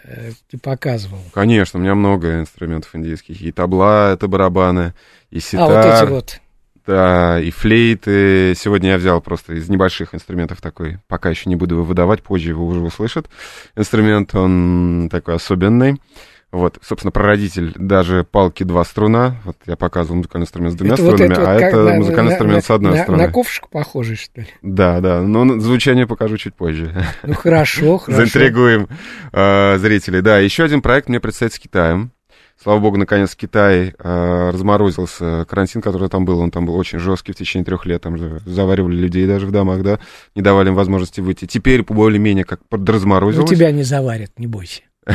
э, 0.03 0.29
ты 0.49 0.59
показывал. 0.59 1.17
Конечно, 1.33 1.79
у 1.79 1.81
меня 1.81 1.95
много 1.95 2.39
инструментов 2.39 2.95
индийских. 2.95 3.41
И 3.41 3.51
табла, 3.51 4.13
это 4.13 4.27
барабаны, 4.27 4.93
и 5.31 5.37
А, 5.37 5.41
ситар. 5.41 5.67
вот 5.67 5.85
эти 6.03 6.09
вот. 6.11 6.41
Да, 6.87 7.39
и 7.39 7.51
флейты. 7.51 8.53
Сегодня 8.55 8.91
я 8.91 8.97
взял 8.97 9.21
просто 9.21 9.53
из 9.53 9.67
небольших 9.69 10.15
инструментов 10.15 10.61
такой, 10.61 10.99
пока 11.07 11.29
еще 11.29 11.49
не 11.49 11.55
буду 11.57 11.75
его 11.75 11.83
выдавать, 11.83 12.23
позже 12.23 12.49
его 12.49 12.65
уже 12.65 12.79
услышат. 12.79 13.27
Инструмент, 13.75 14.33
он 14.33 15.09
такой 15.11 15.35
особенный. 15.35 16.01
Вот, 16.49 16.77
собственно, 16.81 17.11
прародитель 17.11 17.73
даже 17.75 18.23
палки 18.23 18.63
два 18.63 18.85
струна. 18.85 19.35
Вот 19.43 19.57
я 19.65 19.75
показывал 19.75 20.15
музыкальный 20.15 20.45
инструмент 20.45 20.73
с 20.75 20.77
двумя 20.77 20.93
Это 20.93 21.03
вот 21.03 21.15
струнами, 21.15 21.33
это 21.33 21.41
вот 21.41 21.49
а 21.49 21.53
это 21.55 21.83
на- 21.83 21.93
музыкальный 21.95 22.29
на- 22.29 22.33
инструмент 22.33 22.55
на- 22.55 22.61
с 22.61 22.69
одной 22.71 22.91
на, 22.95 23.03
струны. 23.03 23.23
На 23.23 23.31
ковшик 23.33 23.69
похожий, 23.69 24.15
что 24.15 24.41
ли? 24.41 24.47
Да, 24.61 25.01
да, 25.01 25.21
но 25.21 25.59
звучание 25.59 26.07
покажу 26.07 26.37
чуть 26.37 26.55
позже. 26.55 27.05
Ну, 27.23 27.33
хорошо, 27.33 27.97
хорошо. 27.97 28.21
Заинтригуем 28.25 28.87
э, 29.33 29.77
зрителей. 29.77 30.21
Да, 30.21 30.39
еще 30.39 30.63
один 30.63 30.81
проект 30.81 31.09
мне 31.09 31.19
предстоит 31.19 31.51
с 31.53 31.59
Китаем. 31.59 32.11
Слава 32.61 32.79
богу, 32.79 32.97
наконец 32.97 33.35
Китай 33.35 33.93
э, 33.97 34.49
разморозился. 34.51 35.45
Карантин, 35.47 35.81
который 35.81 36.09
там 36.09 36.25
был, 36.25 36.39
он 36.39 36.49
там 36.49 36.65
был 36.65 36.75
очень 36.75 36.97
жесткий 36.97 37.31
в 37.31 37.35
течение 37.35 37.65
трех 37.65 37.85
лет. 37.85 38.01
Там 38.01 38.17
же 38.17 38.41
заваривали 38.45 38.95
людей 38.95 39.27
даже 39.27 39.45
в 39.45 39.51
домах, 39.51 39.83
да, 39.83 39.99
не 40.35 40.41
давали 40.41 40.69
им 40.69 40.75
возможности 40.75 41.21
выйти. 41.21 41.45
Теперь 41.45 41.83
более-менее 41.83 42.45
как 42.45 42.59
Ну, 42.61 42.65
подразморозилось. 42.69 43.49
тебя 43.49 43.71
не 43.71 43.83
заварят, 43.83 44.31
не 44.37 44.47
бойся. 44.47 44.81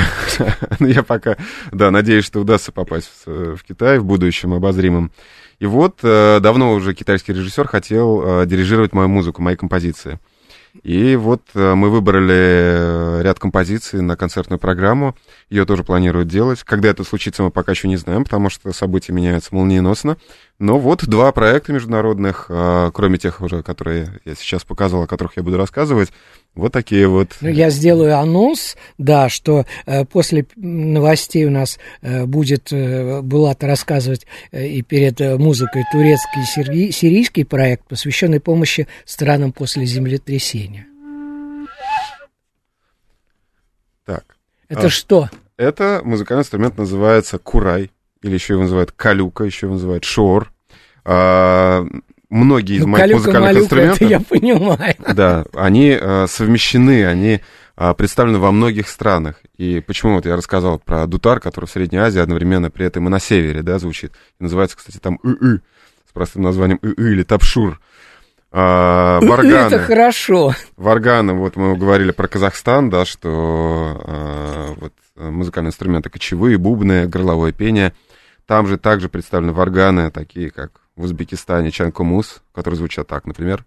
Ну, 0.79 0.87
я 0.87 1.03
пока, 1.03 1.37
да, 1.73 1.91
надеюсь, 1.91 2.25
что 2.25 2.41
удастся 2.41 2.73
попасть 2.73 3.11
в, 3.27 3.57
в 3.57 3.65
Китай 3.65 3.99
в 3.99 4.05
будущем 4.05 4.55
обозримом. 4.55 5.11
И 5.59 5.67
вот 5.67 5.99
э, 6.03 6.39
давно 6.41 6.73
уже 6.73 6.95
китайский 6.95 7.33
режиссер 7.33 7.69
хотел 7.69 8.23
э, 8.43 8.47
дирижировать 8.47 8.93
мою 8.93 9.09
музыку, 9.09 9.43
мои 9.43 9.55
композиции. 9.57 10.19
И 10.83 11.17
вот 11.17 11.43
э, 11.55 11.75
мы 11.75 11.91
выбрали 11.91 12.33
э, 12.35 13.23
ряд 13.23 13.39
композиций 13.39 14.01
на 14.01 14.17
концертную 14.17 14.59
программу. 14.59 15.15
Ее 15.51 15.67
тоже 15.67 15.85
планируют 15.85 16.29
делать. 16.29 16.63
Когда 16.63 16.89
это 16.89 17.05
случится, 17.05 17.43
мы 17.43 17.51
пока 17.51 17.73
еще 17.73 17.89
не 17.89 17.97
знаем, 17.97 18.25
потому 18.25 18.49
что 18.49 18.73
события 18.73 19.13
меняются 19.13 19.55
молниеносно. 19.55 20.17
Но 20.63 20.79
вот 20.79 21.05
два 21.09 21.33
проекта 21.33 21.73
международных, 21.73 22.47
э, 22.49 22.93
кроме 22.95 23.19
тех 23.19 23.41
уже, 23.41 23.65
которые 23.65 24.21
я 24.25 24.37
сейчас 24.37 24.63
показывал, 24.63 25.03
о 25.03 25.07
которых 25.09 25.37
я 25.37 25.43
буду 25.43 25.57
рассказывать. 25.57 26.13
Вот 26.55 26.73
такие 26.73 27.09
вот. 27.09 27.31
Ну, 27.41 27.49
я 27.49 27.69
сделаю 27.69 28.17
анонс, 28.17 28.77
да, 28.97 29.29
что 29.29 29.67
э, 29.87 30.05
после 30.05 30.47
новостей 30.55 31.47
у 31.47 31.51
нас 31.51 31.81
э, 32.01 32.27
будет 32.27 32.73
э, 32.73 33.23
Булат 33.23 33.65
рассказывать 33.65 34.29
э, 34.53 34.69
и 34.69 34.83
перед 34.83 35.21
э, 35.21 35.37
музыкой 35.37 35.83
турецкий 35.91 36.43
сири- 36.43 36.93
сирийский 36.93 37.43
проект, 37.43 37.89
посвященный 37.89 38.39
помощи 38.39 38.87
странам 39.05 39.51
после 39.51 39.85
землетрясения. 39.85 40.87
Так. 44.07 44.37
Это 44.69 44.87
А. 44.87 44.91
что? 44.91 45.29
Это 45.57 46.03
музыкальный 46.05 46.43
инструмент 46.43 46.79
называется 46.79 47.41
курай, 47.41 47.91
или 48.23 48.35
еще 48.35 48.53
его 48.53 48.63
называют 48.63 48.93
калюка, 48.93 49.43
еще 49.43 49.67
его 49.67 49.75
называют 49.75 50.05
шор. 50.05 50.52
А, 51.05 51.85
многие 52.31 52.77
из 52.77 52.83
Ну, 52.83 52.89
моих 52.89 53.15
музыкальных 53.15 53.63
инструментов, 53.63 54.01
я 54.09 54.21
понимаю. 54.21 54.95
да, 55.15 55.45
они 55.55 55.97
а, 56.01 56.27
совмещены, 56.29 57.07
они 57.07 57.41
а, 57.77 57.95
представлены 57.95 58.39
во 58.39 58.53
многих 58.53 58.89
странах. 58.89 59.37
И 59.57 59.81
почему 59.81 60.17
вот 60.17 60.27
я 60.27 60.37
рассказал 60.37 60.79
про 60.79 61.07
дутар, 61.07 61.41
который 61.41 61.67
в 61.67 61.71
Средней 61.71 61.99
Азии 61.99 62.21
одновременно 62.21 62.71
при 62.71 62.87
этом 62.87 63.07
и 63.07 63.11
на 63.11 63.19
севере, 63.19 63.63
да, 63.63 63.79
звучит. 63.79 64.13
И 64.39 64.45
называется, 64.45 64.77
кстати, 64.77 64.99
там 64.99 65.19
ы 65.25 65.61
с 66.09 66.13
простым 66.13 66.43
названием 66.43 66.79
ы 66.83 67.13
или 67.13 67.23
тапшур. 67.23 67.81
А, 68.55 69.19
варганы. 69.21 69.75
Это 69.75 69.79
хорошо. 69.79 70.55
Варганы, 70.77 71.33
вот 71.33 71.57
мы 71.57 71.75
говорили 71.77 72.13
про 72.13 72.29
Казахстан, 72.29 72.91
да, 72.91 73.07
что 73.07 73.99
э, 74.05 74.75
вот 74.79 74.93
э, 75.17 75.31
музыкальные 75.31 75.71
инструменты 75.71 76.11
кочевые, 76.11 76.59
бубны, 76.59 77.07
горловое 77.07 77.53
пение. 77.53 77.95
Там 78.47 78.67
же 78.67 78.77
также 78.77 79.09
представлены 79.09 79.55
варганы, 79.55 80.11
такие 80.11 80.51
как 80.51 80.82
в 80.97 81.03
Узбекистане 81.03 81.71
чанкомус, 81.71 82.43
которые 82.53 82.77
звучат 82.77 83.07
так, 83.07 83.27
например. 83.27 83.65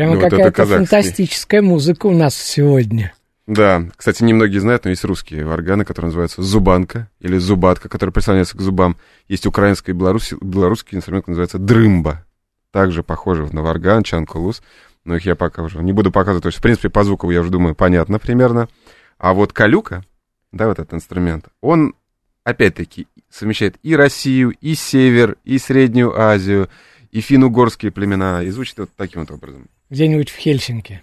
Прямо 0.00 0.14
Ну, 0.14 0.20
вот 0.22 0.30
какая-то 0.30 0.52
казахский. 0.52 0.86
фантастическая 0.86 1.60
музыка 1.60 2.06
у 2.06 2.14
нас 2.16 2.34
сегодня. 2.34 3.12
Да, 3.46 3.84
кстати, 3.94 4.22
немногие 4.22 4.58
знают, 4.58 4.84
но 4.84 4.90
есть 4.90 5.04
русские 5.04 5.44
варганы, 5.44 5.84
которые 5.84 6.06
называются 6.06 6.40
зубанка 6.40 7.10
или 7.20 7.36
зубатка, 7.36 7.90
которые 7.90 8.14
прислоняются 8.14 8.56
к 8.56 8.62
зубам. 8.62 8.96
Есть 9.28 9.44
украинский 9.44 9.92
и 9.92 9.94
белорус... 9.94 10.32
белорусский 10.40 10.96
инструмент, 10.96 11.28
называется 11.28 11.58
дрымба. 11.58 12.24
Также 12.70 13.02
похожи 13.02 13.46
на 13.52 13.60
варган, 13.60 14.02
чанкулус, 14.02 14.62
но 15.04 15.16
их 15.16 15.26
я 15.26 15.34
покажу. 15.34 15.82
Не 15.82 15.92
буду 15.92 16.10
показывать, 16.10 16.44
то 16.44 16.48
есть, 16.48 16.60
в 16.60 16.62
принципе, 16.62 16.88
по 16.88 17.04
звуку, 17.04 17.30
я 17.30 17.42
уже 17.42 17.50
думаю, 17.50 17.74
понятно 17.74 18.18
примерно. 18.18 18.70
А 19.18 19.34
вот 19.34 19.52
калюка, 19.52 20.02
да, 20.50 20.68
вот 20.68 20.78
этот 20.78 20.94
инструмент, 20.94 21.48
он, 21.60 21.94
опять-таки, 22.42 23.06
совмещает 23.28 23.76
и 23.82 23.94
Россию, 23.94 24.54
и 24.62 24.74
Север, 24.74 25.36
и 25.44 25.58
Среднюю 25.58 26.18
Азию, 26.18 26.70
и 27.10 27.20
финно-угорские 27.20 27.92
племена, 27.92 28.42
и 28.42 28.48
звучит 28.48 28.78
вот 28.78 28.88
таким 28.96 29.20
вот 29.20 29.30
образом. 29.30 29.68
Где-нибудь 29.90 30.30
в 30.30 30.36
Хельсинки. 30.36 31.02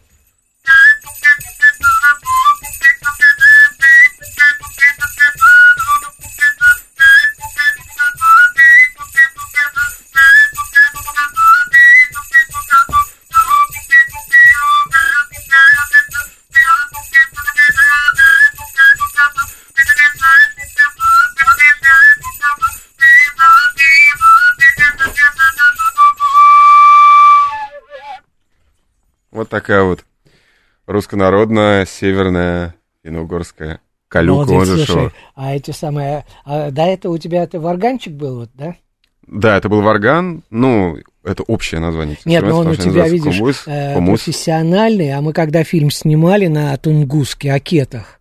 Вот 29.48 29.52
такая 29.52 29.84
вот 29.84 30.04
руссконародная, 30.88 31.86
северная, 31.86 32.76
финно-угорская 33.02 33.80
калюка, 34.10 34.52
Молодец, 34.52 34.58
он 34.58 34.66
же 34.66 34.86
слушай, 34.86 35.10
шо. 35.10 35.12
а 35.36 35.56
эти 35.56 35.72
самые... 35.72 36.26
а 36.44 36.70
до 36.70 36.82
этого 36.82 37.14
у 37.14 37.18
тебя 37.18 37.44
это 37.44 37.58
варганчик 37.62 38.12
был, 38.12 38.40
вот, 38.40 38.50
да? 38.56 38.76
Да, 39.26 39.56
это 39.56 39.70
был 39.70 39.82
варган, 39.82 40.44
ну, 40.50 40.98
это 41.24 41.44
общее 41.44 41.80
название. 41.80 42.18
Нет, 42.26 42.44
но 42.44 42.58
он 42.58 42.68
у 42.68 42.76
тебя, 42.76 43.08
видишь, 43.08 43.40
называется 43.40 43.72
э, 43.72 43.94
хумус. 43.94 44.24
профессиональный, 44.24 45.14
а 45.14 45.22
мы 45.22 45.32
когда 45.32 45.64
фильм 45.64 45.92
снимали 45.92 46.48
на 46.48 46.76
Тунгуске, 46.76 47.54
Акетах, 47.54 48.20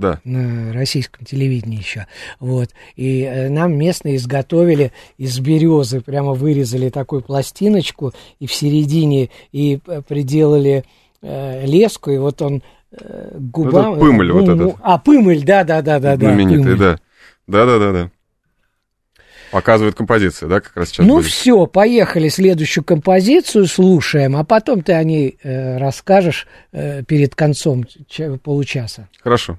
Да, 0.00 0.20
на 0.24 0.72
российском 0.72 1.24
телевидении 1.24 1.78
еще, 1.78 2.06
вот, 2.38 2.70
и 2.96 3.22
э, 3.22 3.48
нам 3.48 3.76
местные 3.76 4.16
изготовили 4.16 4.92
из 5.18 5.38
березы, 5.38 6.00
прямо 6.00 6.32
вырезали 6.32 6.88
такую 6.88 7.22
пластиночку, 7.22 8.12
и 8.38 8.46
в 8.46 8.52
середине, 8.54 9.30
и 9.52 9.76
п- 9.76 10.02
приделали 10.02 10.84
э, 11.22 11.66
леску, 11.66 12.10
и 12.10 12.18
вот 12.18 12.40
он 12.42 12.62
э, 12.92 13.36
губам... 13.38 13.92
этот 13.92 14.00
пымыль 14.00 14.32
вот 14.32 14.48
этот. 14.48 14.76
А, 14.82 14.98
пымыль, 14.98 15.44
да-да-да-да. 15.44 16.16
знаменитый, 16.16 16.76
да. 16.76 16.98
Да-да-да-да. 17.46 18.10
Показывает 19.50 19.96
композиция, 19.96 20.48
да, 20.48 20.60
как 20.60 20.76
раз 20.76 20.90
сейчас 20.90 21.06
Ну 21.06 21.16
будет. 21.16 21.26
все, 21.26 21.66
поехали 21.66 22.28
следующую 22.28 22.84
композицию 22.84 23.66
слушаем, 23.66 24.36
а 24.36 24.44
потом 24.44 24.82
ты 24.82 24.92
о 24.92 25.02
ней 25.02 25.38
э, 25.42 25.76
расскажешь 25.76 26.46
э, 26.70 27.02
перед 27.02 27.34
концом 27.34 27.84
получаса. 28.44 29.08
Хорошо. 29.20 29.58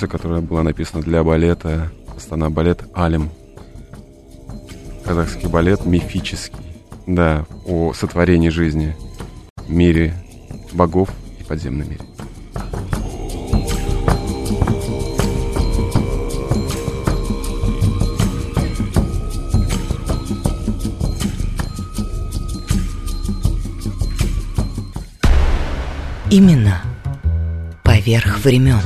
композиция, 0.00 0.08
которая 0.08 0.40
была 0.40 0.62
написана 0.62 1.02
для 1.02 1.22
балета 1.22 1.90
Астана 2.16 2.50
балет 2.50 2.84
Алим. 2.94 3.30
Казахский 5.04 5.48
балет 5.48 5.84
мифический. 5.84 6.58
Да, 7.06 7.46
о 7.66 7.92
сотворении 7.92 8.50
жизни, 8.50 8.96
мире 9.68 10.14
богов 10.72 11.10
и 11.40 11.44
подземном 11.44 11.88
мире. 11.88 12.00
Именно 26.30 26.80
поверх 27.82 28.38
времен. 28.44 28.80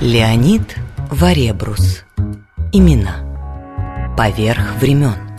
Леонид 0.00 0.76
Варебрус. 1.10 2.02
Имена 2.72 3.16
поверх 4.16 4.74
времен. 4.80 5.33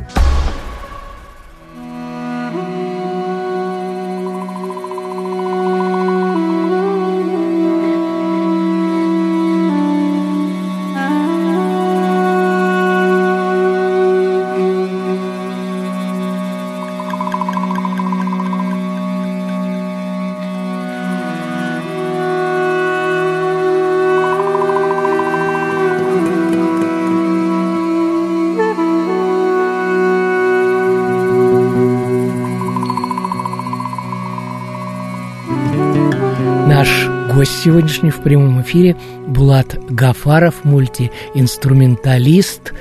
Сегодняшний 37.65 38.12
в 38.12 38.21
прямом 38.21 38.62
эфире 38.62 38.95
Булат 39.25 39.75
Гафаров, 39.89 40.63
мультиинструменталист 40.65 42.75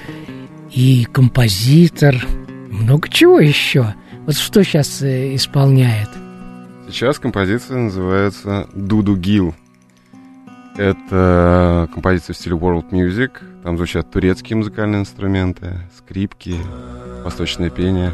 и 0.70 1.09
композитор, 1.11 2.14
много 2.68 3.09
чего 3.09 3.40
еще. 3.40 3.94
Вот 4.27 4.37
что 4.37 4.62
сейчас 4.62 5.01
э, 5.01 5.35
исполняет? 5.37 6.11
Сейчас 6.90 7.18
композиция 7.18 7.79
называется 7.79 8.68
«Дуду 8.75 9.16
Гил». 9.16 9.55
Это 10.77 11.88
композиция 11.94 12.35
в 12.35 12.37
стиле 12.37 12.57
world 12.57 12.90
music. 12.90 13.31
Там 13.62 13.79
звучат 13.79 14.11
турецкие 14.11 14.59
музыкальные 14.59 15.01
инструменты, 15.01 15.81
скрипки, 15.97 16.57
восточное 17.25 17.70
пение. 17.70 18.12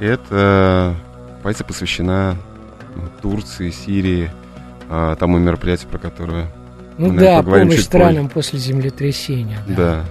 И 0.00 0.06
эта 0.06 0.96
композиция 1.34 1.68
посвящена 1.68 2.36
ну, 2.96 3.02
Турции, 3.22 3.70
Сирии, 3.70 4.28
а, 4.90 5.14
тому 5.16 5.38
мероприятию, 5.38 5.88
про 5.88 5.98
которое 5.98 6.46
ну 6.98 7.06
мы, 7.06 7.12
наверное, 7.14 7.36
да, 7.36 7.38
поговорим 7.38 7.66
помощь 7.68 7.78
чуть 7.78 7.86
странам 7.86 8.24
позже. 8.24 8.34
после 8.34 8.58
землетрясения. 8.58 9.58
Да. 9.68 9.74
Да. 9.76 10.04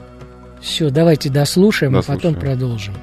Все, 0.62 0.90
давайте 0.90 1.30
дослушаем, 1.30 1.96
а 1.96 2.02
потом 2.02 2.34
Дослушаем. 2.34 2.40
продолжим. 2.40 2.94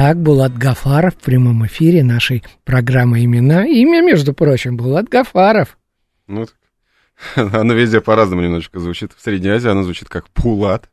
Итак, 0.00 0.16
Булат 0.16 0.56
Гафаров 0.56 1.12
в 1.12 1.18
прямом 1.18 1.66
эфире 1.66 2.02
нашей 2.02 2.42
программы 2.64 3.22
«Имена». 3.22 3.66
Имя, 3.66 4.00
между 4.00 4.32
прочим, 4.32 4.78
Булат 4.78 5.10
Гафаров. 5.10 5.76
Ну, 6.26 6.46
так. 7.36 7.54
оно 7.54 7.74
везде 7.74 8.00
по-разному 8.00 8.40
немножечко 8.40 8.80
звучит. 8.80 9.12
В 9.14 9.22
Средней 9.22 9.50
Азии 9.50 9.68
оно 9.68 9.82
звучит 9.82 10.08
как 10.08 10.30
Пулат. 10.30 10.88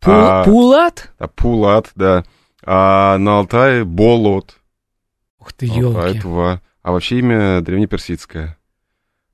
Пу- 0.00 0.10
А, 0.10 0.42
Пулат? 0.42 1.12
а, 1.20 1.28
Пулат, 1.28 1.92
да. 1.94 2.24
А 2.66 3.16
на 3.18 3.38
Алтае 3.38 3.84
Болот. 3.84 4.56
Ух 5.38 5.52
ты, 5.52 5.68
Алтай, 5.68 5.80
елки. 5.80 6.20
Тува. 6.22 6.60
А 6.82 6.90
вообще 6.90 7.20
имя 7.20 7.60
древнеперсидское. 7.60 8.58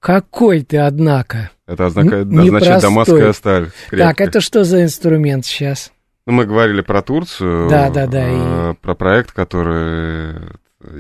Какой 0.00 0.60
ты, 0.64 0.76
однако. 0.76 1.50
Это 1.66 1.86
означает, 1.86 2.26
Н- 2.26 2.30
непростой. 2.42 2.58
означает 2.58 2.82
дамасская 2.82 3.32
сталь. 3.32 3.64
Так, 3.64 3.74
крепкая. 3.88 4.26
это 4.28 4.40
что 4.42 4.64
за 4.64 4.82
инструмент 4.82 5.46
сейчас? 5.46 5.92
Ну, 6.28 6.34
мы 6.34 6.44
говорили 6.44 6.82
про 6.82 7.00
Турцию. 7.00 7.70
Да, 7.70 7.88
да, 7.88 8.06
да, 8.06 8.20
э, 8.28 8.74
Про 8.82 8.94
проект, 8.94 9.32
который 9.32 10.34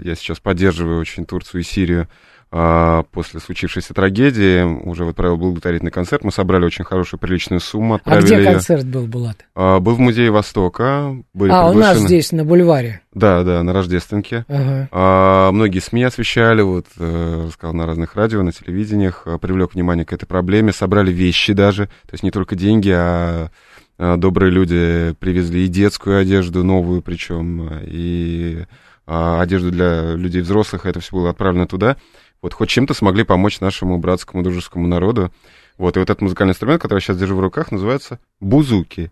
я 0.02 0.14
сейчас 0.14 0.40
поддерживаю 0.40 0.98
очень 0.98 1.26
Турцию 1.26 1.60
и 1.60 1.64
Сирию. 1.64 2.08
а, 2.50 3.02
После 3.12 3.38
случившейся 3.38 3.92
трагедии 3.92 4.62
уже 4.62 5.04
вот 5.04 5.14
провел 5.16 5.36
благотворительный 5.36 5.90
концерт. 5.90 6.24
Мы 6.24 6.32
собрали 6.32 6.64
очень 6.64 6.82
хорошую, 6.86 7.20
приличную 7.20 7.60
сумму. 7.60 7.92
А 7.92 7.96
Отправили 7.96 8.24
где 8.24 8.34
её. 8.36 8.52
концерт 8.52 8.86
был, 8.86 9.06
Булат? 9.06 9.44
А, 9.54 9.80
Был 9.80 9.96
в 9.96 9.98
Музее 9.98 10.30
Востока. 10.30 11.14
Были 11.34 11.50
А, 11.52 11.68
у 11.68 11.74
нас 11.74 11.98
приглашены- 11.98 12.06
здесь, 12.06 12.32
на 12.32 12.46
бульваре. 12.46 13.02
Да, 13.12 13.42
да, 13.44 13.62
на 13.62 13.74
Рождественке. 13.74 14.46
Ага. 14.48 14.88
А, 14.92 15.52
многие 15.52 15.80
СМИ 15.80 16.04
освещали, 16.04 16.62
вот, 16.62 16.86
э, 16.98 17.44
рассказал 17.48 17.74
на 17.74 17.84
разных 17.84 18.14
радио, 18.16 18.42
на 18.42 18.52
телевидениях, 18.52 19.24
э, 19.26 19.36
привлек 19.38 19.74
внимание 19.74 20.06
к 20.06 20.12
этой 20.14 20.24
проблеме, 20.24 20.72
собрали 20.72 21.12
вещи 21.12 21.52
даже, 21.52 21.84
то 21.86 22.12
есть 22.12 22.22
не 22.24 22.30
только 22.30 22.56
деньги, 22.56 22.94
а, 22.96 23.50
а 23.50 23.50
добрые 23.98 24.50
люди 24.50 25.14
привезли 25.18 25.64
и 25.64 25.68
детскую 25.68 26.18
одежду, 26.18 26.64
новую 26.64 27.02
причем, 27.02 27.68
и 27.82 28.64
а, 29.10 29.40
одежду 29.40 29.70
для 29.70 30.14
людей 30.14 30.42
взрослых, 30.42 30.84
это 30.84 31.00
все 31.00 31.12
было 31.12 31.30
отправлено 31.30 31.66
туда. 31.66 31.96
Вот 32.42 32.52
хоть 32.52 32.68
чем-то 32.68 32.92
смогли 32.92 33.24
помочь 33.24 33.58
нашему 33.58 33.98
братскому 33.98 34.42
дружескому 34.42 34.86
народу. 34.86 35.32
Вот, 35.78 35.96
и 35.96 35.98
вот 35.98 36.10
этот 36.10 36.20
музыкальный 36.20 36.52
инструмент, 36.52 36.82
который 36.82 36.98
я 36.98 37.00
сейчас 37.00 37.18
держу 37.18 37.34
в 37.36 37.40
руках, 37.40 37.72
называется 37.72 38.18
бузуки. 38.38 39.10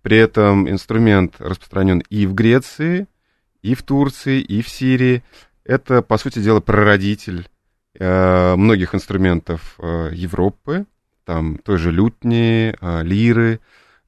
При 0.00 0.16
этом 0.16 0.68
инструмент 0.70 1.34
распространен 1.38 2.02
и 2.08 2.26
в 2.26 2.32
Греции, 2.32 3.08
и 3.60 3.74
в 3.74 3.82
Турции, 3.82 4.40
и 4.40 4.62
в 4.62 4.68
Сирии. 4.70 5.22
Это, 5.64 6.00
по 6.00 6.16
сути 6.16 6.38
дела, 6.38 6.60
прародитель 6.60 7.46
э, 7.98 8.56
многих 8.56 8.94
инструментов 8.94 9.74
э, 9.78 10.10
Европы, 10.14 10.86
там 11.24 11.58
той 11.58 11.76
же 11.76 11.90
лютни, 11.90 12.74
э, 12.80 13.02
лиры, 13.02 13.60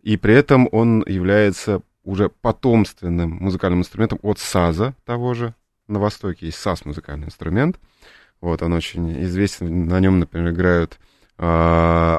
и 0.09 0.17
при 0.17 0.33
этом 0.33 0.71
он 0.73 1.05
является 1.07 1.83
уже 2.03 2.31
потомственным 2.31 3.33
музыкальным 3.33 3.81
инструментом 3.81 4.19
от 4.23 4.39
саза 4.39 4.95
того 5.05 5.35
же. 5.35 5.55
На 5.87 5.99
Востоке 5.99 6.47
есть 6.47 6.57
саз 6.57 6.87
музыкальный 6.87 7.27
инструмент. 7.27 7.79
Вот, 8.41 8.63
он 8.63 8.73
очень 8.73 9.23
известен. 9.25 9.87
На 9.87 10.01
нем, 10.01 10.19
например, 10.19 10.53
играют 10.53 10.99
э, 11.37 11.43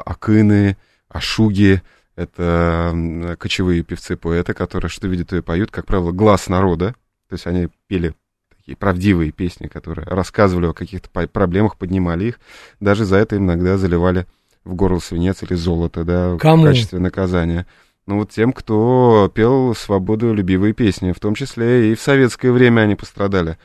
акыны, 0.06 0.76
ашуги. 1.08 1.82
Это 2.14 3.36
кочевые 3.40 3.82
певцы-поэты, 3.82 4.54
которые 4.54 4.88
что 4.88 5.08
видят, 5.08 5.30
то 5.30 5.36
и 5.36 5.40
поют. 5.40 5.72
Как 5.72 5.86
правило, 5.86 6.12
глаз 6.12 6.48
народа. 6.48 6.94
То 7.28 7.34
есть 7.34 7.48
они 7.48 7.70
пели 7.88 8.14
такие 8.56 8.76
правдивые 8.76 9.32
песни, 9.32 9.66
которые 9.66 10.06
рассказывали 10.06 10.66
о 10.66 10.74
каких-то 10.74 11.10
проблемах, 11.26 11.76
поднимали 11.76 12.26
их. 12.26 12.40
Даже 12.78 13.04
за 13.04 13.16
это 13.16 13.36
иногда 13.36 13.76
заливали 13.78 14.28
в 14.64 14.74
горло 14.74 14.98
свинец 14.98 15.42
или 15.42 15.54
золото, 15.54 16.04
да, 16.04 16.36
Кому? 16.38 16.64
в 16.64 16.66
качестве 16.66 16.98
наказания. 16.98 17.66
Ну 18.06 18.18
вот 18.18 18.30
тем, 18.30 18.52
кто 18.52 19.30
пел 19.34 19.74
свободолюбивые 19.74 20.72
песни, 20.72 21.12
в 21.12 21.20
том 21.20 21.34
числе 21.34 21.92
и 21.92 21.94
в 21.94 22.00
советское 22.00 22.50
время 22.50 22.82
они 22.82 22.96
пострадали. 22.96 23.56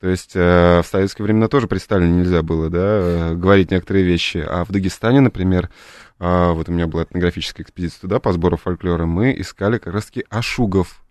То 0.00 0.08
есть 0.08 0.32
э, 0.34 0.82
в 0.82 0.86
советское 0.86 1.22
времена 1.22 1.46
тоже 1.46 1.68
при 1.68 1.78
Сталине 1.78 2.22
нельзя 2.22 2.42
было, 2.42 2.68
да, 2.68 2.80
э, 2.80 3.34
говорить 3.36 3.70
некоторые 3.70 4.04
вещи. 4.04 4.38
А 4.38 4.64
в 4.64 4.72
Дагестане, 4.72 5.20
например, 5.20 5.70
э, 6.18 6.52
вот 6.52 6.68
у 6.68 6.72
меня 6.72 6.88
была 6.88 7.04
этнографическая 7.04 7.64
экспедиция 7.64 8.00
туда 8.00 8.18
по 8.18 8.32
сбору 8.32 8.56
фольклора, 8.56 9.06
мы 9.06 9.32
искали 9.38 9.78
как 9.78 9.94
раз-таки 9.94 10.24
ашугов. 10.28 11.04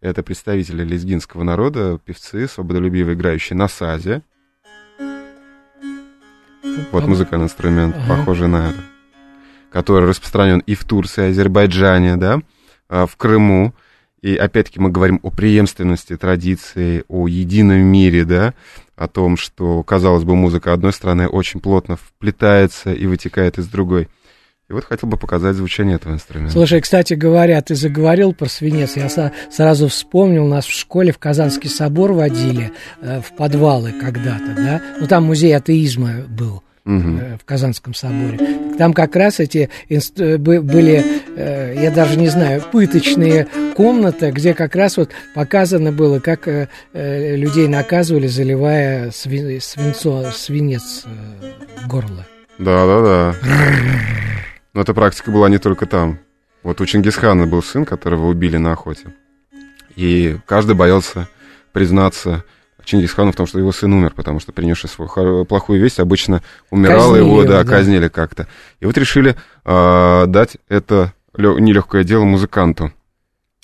Это 0.00 0.22
представители 0.22 0.82
лезгинского 0.82 1.42
народа, 1.42 2.00
певцы, 2.02 2.48
свободолюбиво 2.48 3.12
играющие 3.12 3.56
на 3.56 3.68
сазе. 3.68 4.22
Вот 6.92 7.06
музыкальный 7.06 7.46
инструмент, 7.46 7.94
Ага. 7.96 8.16
похожий 8.16 8.48
на 8.48 8.70
это. 8.70 8.78
Который 9.70 10.08
распространен 10.08 10.60
и 10.60 10.74
в 10.74 10.84
Турции, 10.84 11.28
Азербайджане, 11.30 12.16
да, 12.16 12.40
а, 12.88 13.06
в 13.06 13.16
Крыму. 13.16 13.74
И 14.22 14.34
опять-таки 14.34 14.80
мы 14.80 14.90
говорим 14.90 15.20
о 15.22 15.30
преемственности 15.30 16.16
традиции, 16.16 17.04
о 17.08 17.28
едином 17.28 17.78
мире, 17.80 18.24
да, 18.24 18.54
о 18.96 19.06
том, 19.06 19.36
что, 19.36 19.82
казалось 19.84 20.24
бы, 20.24 20.34
музыка 20.34 20.72
одной 20.72 20.92
страны 20.92 21.28
очень 21.28 21.60
плотно 21.60 21.96
вплетается 21.96 22.92
и 22.92 23.06
вытекает 23.06 23.58
из 23.58 23.68
другой. 23.68 24.08
И 24.68 24.72
вот 24.72 24.84
хотел 24.84 25.08
бы 25.08 25.16
показать 25.16 25.54
звучание 25.56 25.96
этого 25.96 26.12
инструмента. 26.12 26.52
Слушай, 26.52 26.80
кстати 26.80 27.14
говоря, 27.14 27.62
ты 27.62 27.74
заговорил 27.74 28.34
про 28.34 28.46
свинец. 28.48 28.96
Я 28.96 29.08
со- 29.08 29.32
сразу 29.50 29.88
вспомнил, 29.88 30.46
нас 30.46 30.66
в 30.66 30.72
школе 30.76 31.12
в 31.12 31.18
Казанский 31.18 31.70
собор 31.70 32.12
водили 32.12 32.72
э, 33.00 33.20
в 33.22 33.34
подвалы 33.36 33.92
когда-то, 33.92 34.54
да? 34.56 34.82
Ну, 35.00 35.06
там 35.06 35.24
музей 35.24 35.56
атеизма 35.56 36.22
был. 36.28 36.62
Э, 36.88 37.36
в 37.38 37.44
Казанском 37.44 37.92
соборе. 37.92 38.38
Там 38.78 38.94
как 38.94 39.14
раз 39.14 39.40
эти 39.40 39.68
инст- 39.90 40.18
э, 40.22 40.38
бы- 40.38 40.62
были, 40.62 41.04
э, 41.36 41.74
я 41.82 41.90
даже 41.90 42.16
не 42.18 42.28
знаю, 42.28 42.62
пыточные 42.72 43.46
комнаты, 43.76 44.30
где 44.30 44.54
как 44.54 44.74
раз 44.74 44.96
вот 44.96 45.10
показано 45.34 45.92
было, 45.92 46.18
как 46.18 46.48
людей 46.94 47.68
наказывали, 47.68 48.26
заливая 48.26 49.08
сви- 49.10 49.60
свинцо, 49.60 50.30
свинец 50.32 51.04
горло. 51.86 52.26
Да, 52.58 52.86
да, 52.86 53.02
да. 53.02 53.34
Но 54.72 54.80
эта 54.80 54.94
практика 54.94 55.30
была 55.30 55.48
не 55.50 55.58
только 55.58 55.84
там. 55.86 56.18
Вот 56.62 56.80
у 56.80 56.86
Чингисхана 56.86 57.46
был 57.46 57.62
сын, 57.62 57.84
которого 57.84 58.28
убили 58.28 58.56
на 58.56 58.72
охоте. 58.72 59.08
И 59.94 60.36
каждый 60.46 60.74
боялся 60.74 61.28
признаться 61.72 62.44
Чингисхану 62.88 63.32
в 63.32 63.36
том, 63.36 63.46
что 63.46 63.58
его 63.58 63.70
сын 63.70 63.92
умер, 63.92 64.12
потому 64.16 64.40
что 64.40 64.52
принесший 64.52 64.88
свою 64.88 65.44
плохую 65.44 65.80
весть 65.80 66.00
обычно 66.00 66.42
умирал, 66.70 67.10
Казнили 67.10 67.18
его, 67.24 67.44
да, 67.44 67.62
да. 67.62 67.70
казнили 67.70 68.08
как-то. 68.08 68.48
И 68.80 68.86
вот 68.86 68.96
решили 68.96 69.36
а, 69.64 70.26
дать 70.26 70.56
это 70.68 71.12
нелегкое 71.36 72.02
дело 72.04 72.24
музыканту. 72.24 72.92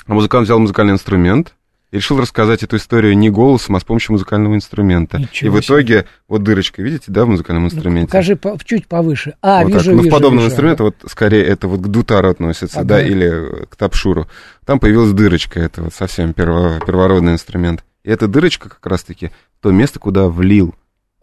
А 0.07 0.13
музыкант 0.13 0.45
взял 0.45 0.59
музыкальный 0.59 0.93
инструмент 0.93 1.55
и 1.91 1.97
решил 1.97 2.21
рассказать 2.21 2.63
эту 2.63 2.77
историю 2.77 3.17
не 3.17 3.31
голосом, 3.31 3.77
а 3.77 3.81
с 3.81 3.85
помощью 3.85 4.13
музыкального 4.13 4.55
инструмента. 4.55 5.17
Ничего 5.19 5.57
и 5.57 5.61
в 5.61 5.65
себе. 5.65 5.77
итоге, 5.77 6.07
вот 6.29 6.43
дырочка, 6.43 6.83
видите, 6.83 7.05
да, 7.09 7.25
в 7.25 7.29
музыкальном 7.29 7.63
Ну, 7.65 7.71
инструменте? 7.71 8.09
покажи 8.09 8.37
по- 8.37 8.59
чуть 8.63 8.87
повыше. 8.89 9.37
А, 9.41 9.63
Вот 9.63 9.69
вижу, 9.69 9.79
так. 9.85 9.87
Ну, 9.95 9.99
вижу, 10.03 10.09
в 10.11 10.13
подобном 10.13 10.41
вижу. 10.41 10.51
инструменте, 10.51 10.83
вот 10.83 10.97
скорее 11.07 11.45
это 11.45 11.67
вот 11.69 11.81
к 11.81 11.87
дутару 11.87 12.29
относится, 12.29 12.81
Ага. 12.81 12.89
да, 12.89 13.03
или 13.03 13.63
э, 13.63 13.67
к 13.71 13.77
тапшуру. 13.77 14.29
Там 14.67 14.79
появилась 14.81 15.13
дырочка, 15.13 15.61
это 15.61 15.83
вот 15.85 15.95
совсем 15.95 16.33
перво- 16.33 16.85
первородный 16.85 17.33
инструмент. 17.33 17.83
И 18.05 18.11
эта 18.11 18.29
дырочка 18.29 18.69
как 18.69 18.87
раз-таки 18.87 19.31
то 19.61 19.71
место, 19.71 19.99
куда 19.99 20.29
влил 20.29 20.75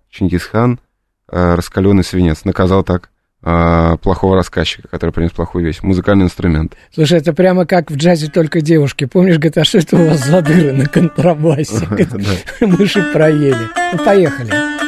Чингисхан 0.09 0.79
э, 1.31 1.55
раскаленный 1.55 2.03
свинец. 2.03 2.43
Наказал 2.43 2.83
так 2.83 3.11
э, 3.43 3.97
плохого 4.01 4.35
рассказчика, 4.35 4.87
который 4.87 5.11
принес 5.11 5.31
плохую 5.31 5.63
вещь. 5.63 5.79
Музыкальный 5.83 6.25
инструмент. 6.25 6.75
Слушай, 6.93 7.19
это 7.19 7.33
прямо 7.33 7.65
как 7.65 7.91
в 7.91 7.95
джазе 7.95 8.27
только 8.27 8.61
девушки. 8.61 9.05
Помнишь, 9.05 9.35
говорит, 9.35 9.59
а 9.59 9.63
что 9.63 9.77
это 9.77 9.95
у 9.95 10.09
вас 10.09 10.25
за 10.25 10.41
дыры 10.41 10.73
на 10.73 10.87
контрабасе? 10.87 11.87
Да. 12.11 12.67
Мыши 12.67 13.03
проели. 13.13 13.55
Ну, 13.93 14.03
поехали. 14.03 14.80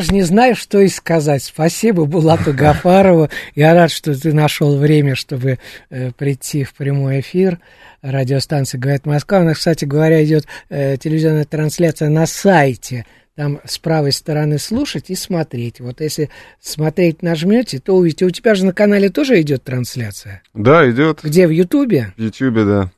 Даже 0.00 0.14
не 0.14 0.22
знаю, 0.22 0.56
что 0.56 0.80
и 0.80 0.88
сказать. 0.88 1.44
Спасибо 1.44 2.06
Булату 2.06 2.54
Гафарову. 2.54 3.28
Я 3.54 3.74
рад, 3.74 3.90
что 3.90 4.18
ты 4.18 4.32
нашел 4.32 4.78
время, 4.78 5.14
чтобы 5.14 5.58
э, 5.90 6.10
прийти 6.12 6.64
в 6.64 6.72
прямой 6.72 7.20
эфир. 7.20 7.58
Радиостанция 8.00 8.80
«Говорит 8.80 9.04
Москва». 9.04 9.40
У 9.40 9.44
нас, 9.44 9.58
кстати 9.58 9.84
говоря, 9.84 10.24
идет 10.24 10.46
э, 10.70 10.96
телевизионная 10.96 11.44
трансляция 11.44 12.08
на 12.08 12.24
сайте. 12.24 13.04
Там 13.36 13.60
с 13.66 13.78
правой 13.78 14.12
стороны 14.12 14.58
слушать 14.58 15.10
и 15.10 15.14
смотреть. 15.14 15.80
Вот 15.80 16.00
если 16.00 16.30
смотреть 16.62 17.20
нажмете, 17.20 17.78
то 17.78 17.94
увидите. 17.94 18.24
У 18.24 18.30
тебя 18.30 18.54
же 18.54 18.64
на 18.64 18.72
канале 18.72 19.10
тоже 19.10 19.38
идет 19.42 19.64
трансляция. 19.64 20.42
Да, 20.54 20.90
идет. 20.90 21.20
Где, 21.22 21.46
в 21.46 21.50
Ютубе? 21.50 22.14
В 22.16 22.22
Ютьюбе, 22.22 22.64
да. 22.64 22.90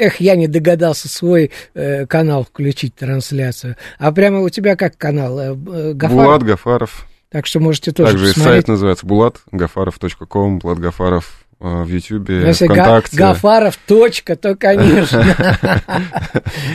Эх, 0.00 0.18
я 0.18 0.34
не 0.34 0.46
догадался 0.48 1.08
свой 1.10 1.50
э, 1.74 2.06
канал 2.06 2.44
включить 2.44 2.94
трансляцию. 2.94 3.76
А 3.98 4.10
прямо 4.12 4.40
у 4.40 4.48
тебя 4.48 4.74
как 4.74 4.96
канал? 4.96 5.38
Э, 5.38 5.50
э, 5.54 5.92
Гафар? 5.92 6.16
Булат 6.16 6.42
Гафаров. 6.42 7.06
Так 7.30 7.46
что 7.46 7.60
можете 7.60 7.92
тоже 7.92 8.12
Также 8.12 8.26
посмотреть. 8.28 8.54
сайт 8.54 8.68
называется 8.68 9.06
Булат 9.06 9.36
Гафаров 9.52 9.98
э, 11.60 11.82
в 11.82 11.86
Ютьюбе, 11.86 12.40
Ну, 12.40 12.46
Если 12.46 12.66
Га- 12.66 12.74
ВКонтакте. 12.74 13.16
Гафаров 13.18 13.76
точка, 13.76 14.36
то, 14.36 14.56
конечно. 14.56 15.36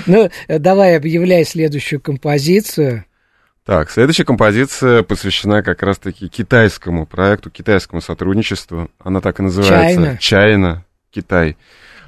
Ну, 0.06 0.30
э, 0.48 0.60
давай 0.60 0.96
объявляй 0.96 1.46
следующую 1.46 2.00
композицию. 2.00 3.06
Так, 3.66 3.90
следующая 3.90 4.26
композиция 4.26 5.02
посвящена 5.02 5.64
как 5.64 5.82
раз-таки 5.82 6.28
китайскому 6.28 7.08
проекту, 7.08 7.50
китайскому 7.50 8.02
сотрудничеству. 8.02 8.92
Она 9.00 9.22
так 9.22 9.40
и 9.40 9.44
называется. 9.44 9.96
Чайна. 9.96 10.18
Чайна, 10.20 10.86
Китай. 11.10 11.58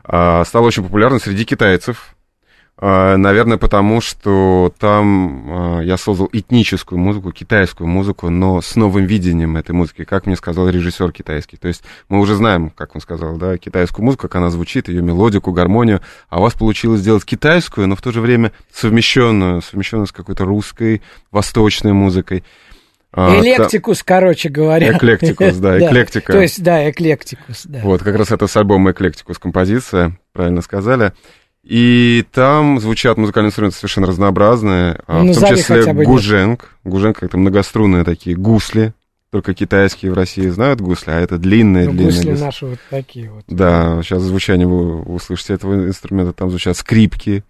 А, 0.08 0.46
Стала 0.46 0.68
очень 0.68 0.84
популярна 0.84 1.20
среди 1.20 1.44
китайцев. 1.44 2.16
А, 2.80 3.18
Наверное, 3.18 3.58
потому 3.58 4.00
что 4.02 4.72
там 4.80 5.48
а, 5.50 5.80
я 5.82 5.98
создал 5.98 6.30
этническую 6.32 6.98
музыку, 6.98 7.32
китайскую 7.32 7.88
музыку, 7.88 8.30
но 8.30 8.62
с 8.62 8.76
новым 8.76 9.06
видением 9.06 9.58
этой 9.58 9.72
музыки, 9.72 10.06
как 10.06 10.26
мне 10.26 10.38
сказал 10.38 10.70
режиссер 10.70 11.12
китайский. 11.12 11.58
То 11.58 11.68
есть 11.68 11.84
мы 12.08 12.20
уже 12.20 12.36
знаем, 12.36 12.70
как 12.70 12.96
он 12.96 13.02
сказал, 13.02 13.38
да, 13.38 13.58
китайскую 13.58 14.06
музыку, 14.06 14.24
как 14.24 14.36
она 14.36 14.50
звучит, 14.50 14.88
ее 14.88 15.02
мелодику, 15.02 15.52
гармонию, 15.52 16.02
а 16.30 16.40
у 16.40 16.44
вас 16.44 16.54
получилось 16.54 17.02
сделать 17.02 17.26
китайскую, 17.26 17.88
но 17.88 17.96
в 17.96 18.02
то 18.02 18.12
же 18.12 18.22
время 18.22 18.54
совмещенную, 18.72 19.62
совмещенную 19.62 20.08
с 20.08 20.12
какой-то 20.14 20.46
русской, 20.46 21.02
восточной 21.32 21.94
музыкой. 21.94 22.44
А, 23.12 23.32
та- 23.32 23.40
Эклектикус, 23.40 24.04
короче 24.04 24.50
говоря. 24.50 24.92
Эклектикус, 24.96 25.56
да, 25.58 25.80
эклектика. 25.80 26.34
То 26.34 26.42
есть, 26.42 26.62
да, 26.62 26.90
эклектикус, 26.90 27.64
да. 27.66 27.80
Вот, 27.84 28.04
как 28.04 28.16
раз 28.16 28.32
это 28.32 28.48
с 28.48 28.56
альбома 28.58 28.92
«Эклектикус» 28.92 29.38
композиция, 29.40 30.18
правильно 30.34 30.62
сказали. 30.62 31.14
И 31.64 32.26
там 32.32 32.80
звучат 32.80 33.18
музыкальные 33.18 33.50
инструменты 33.50 33.78
совершенно 33.78 34.08
разнообразные, 34.08 35.00
а, 35.08 35.24
Ну, 35.24 35.34
в 35.34 35.40
том 35.40 35.50
числе 35.56 35.80
хотя 35.82 35.94
бы 35.94 36.04
гуженг. 36.04 36.70
Гуженг— 36.86 37.18
это 37.24 37.38
многострунные 37.38 38.04
такие 38.06 38.36
гусли, 38.38 38.94
только 39.32 39.54
китайские 39.54 40.12
в 40.12 40.16
России 40.16 40.48
знают 40.48 40.80
гусли, 40.80 41.12
а 41.12 41.20
это 41.20 41.38
длинные, 41.38 41.86
Ну, 41.88 41.92
длинные 41.92 42.12
гусли 42.14 42.30
гусли. 42.32 42.46
наши 42.46 42.66
вот 42.68 42.80
такие 42.90 43.30
вот. 43.32 43.44
Да, 43.48 44.02
сейчас 44.04 44.22
звучание 44.22 44.66
вы 44.68 45.02
услышите 45.02 45.54
этого 45.56 45.74
инструмента, 45.88 46.32
там 46.32 46.50
звучат 46.50 46.78
скрипки, 46.78 47.44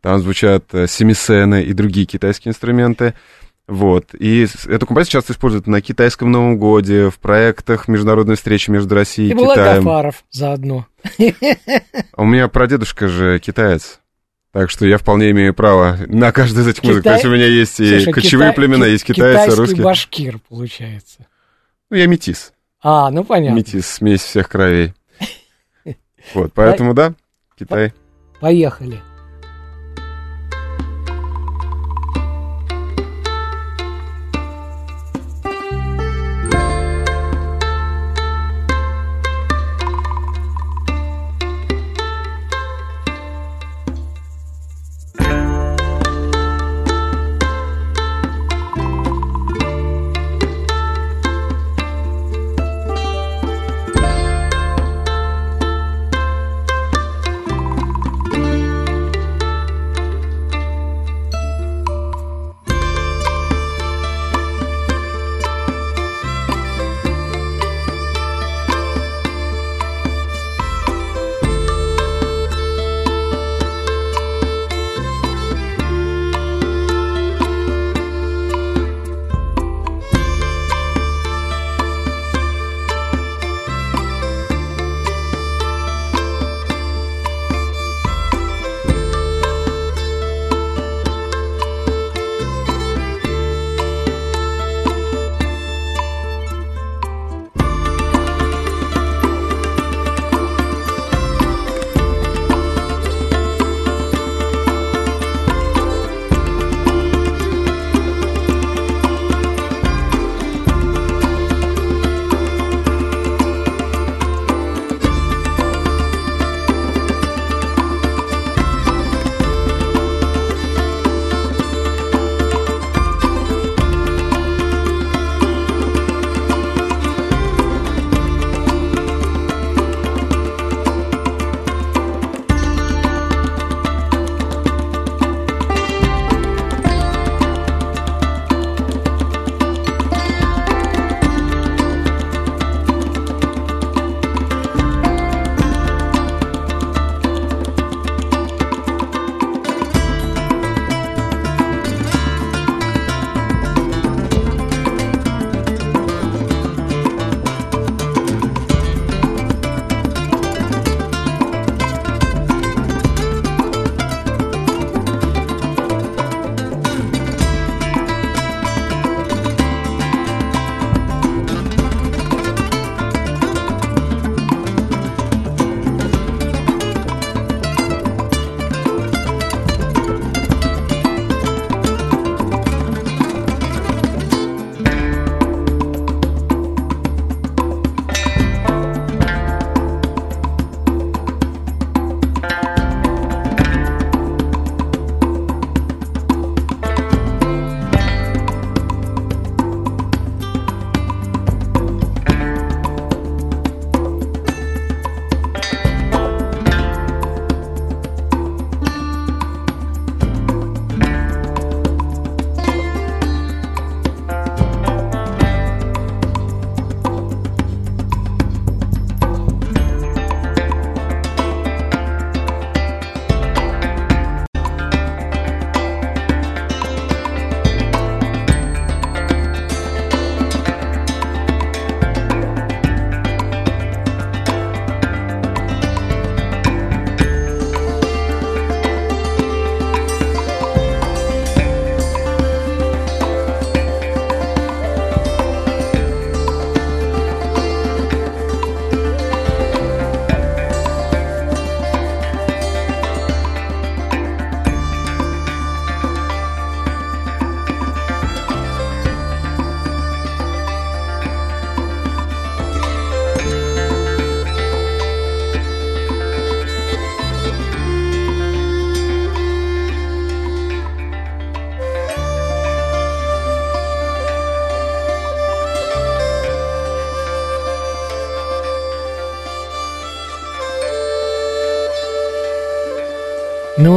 там 0.00 0.18
звучат 0.20 0.64
э, 0.72 0.86
семисены 0.86 1.62
и 1.62 1.74
другие 1.74 2.06
китайские 2.06 2.50
инструменты. 2.52 3.12
Вот. 3.70 4.14
И 4.18 4.48
эту 4.66 4.84
композицию 4.84 5.20
часто 5.20 5.32
используют 5.32 5.68
на 5.68 5.80
китайском 5.80 6.32
Новом 6.32 6.58
Годе, 6.58 7.08
в 7.08 7.20
проектах 7.20 7.86
международной 7.86 8.34
встречи 8.34 8.68
между 8.68 8.96
Россией 8.96 9.28
и, 9.28 9.30
И 9.30 9.34
Булат 9.36 9.56
Китаем. 9.56 9.84
Гафаров 9.84 10.24
заодно. 10.32 10.86
А 12.16 12.22
У 12.22 12.24
меня 12.24 12.48
прадедушка 12.48 13.06
же 13.06 13.38
китаец. 13.38 14.00
Так 14.52 14.70
что 14.70 14.84
я 14.86 14.98
вполне 14.98 15.30
имею 15.30 15.54
право 15.54 15.96
на 16.08 16.32
каждый 16.32 16.64
из 16.64 16.66
этих 16.66 16.82
музык. 16.82 17.04
То 17.04 17.10
Китай- 17.10 17.14
есть 17.14 17.24
у 17.26 17.30
меня 17.30 17.46
есть 17.46 17.78
и 17.78 17.88
Слушай, 17.98 18.12
кочевые 18.12 18.50
кита- 18.50 18.56
племена, 18.56 18.84
есть 18.86 19.04
китайцы, 19.04 19.54
русские. 19.56 19.84
башкир, 19.84 20.40
получается. 20.48 21.26
Ну, 21.90 21.96
я 21.96 22.08
метис. 22.08 22.52
А, 22.82 23.08
ну 23.12 23.22
понятно. 23.22 23.54
Метис, 23.56 23.86
смесь 23.86 24.20
всех 24.22 24.48
кровей. 24.48 24.94
Вот, 26.34 26.52
поэтому 26.54 26.92
да, 26.94 27.14
Китай. 27.56 27.92
Поехали. 28.40 29.00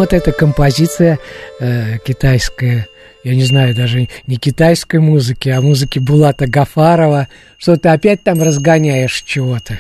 Вот 0.04 0.12
эта 0.12 0.34
композиция 0.34 1.18
э, 1.62 1.98
китайская, 2.06 2.88
я 3.24 3.36
не 3.36 3.46
знаю, 3.46 3.74
даже 3.74 4.10
не 4.28 4.36
китайской 4.36 5.00
музыки, 5.00 5.48
а 5.48 5.62
музыки 5.62 5.98
Булата 5.98 6.46
Гафарова. 6.46 7.30
Что 7.58 7.78
ты 7.78 7.88
опять 7.88 8.22
там 8.22 8.44
разгоняешь 8.44 9.22
чего-то? 9.22 9.80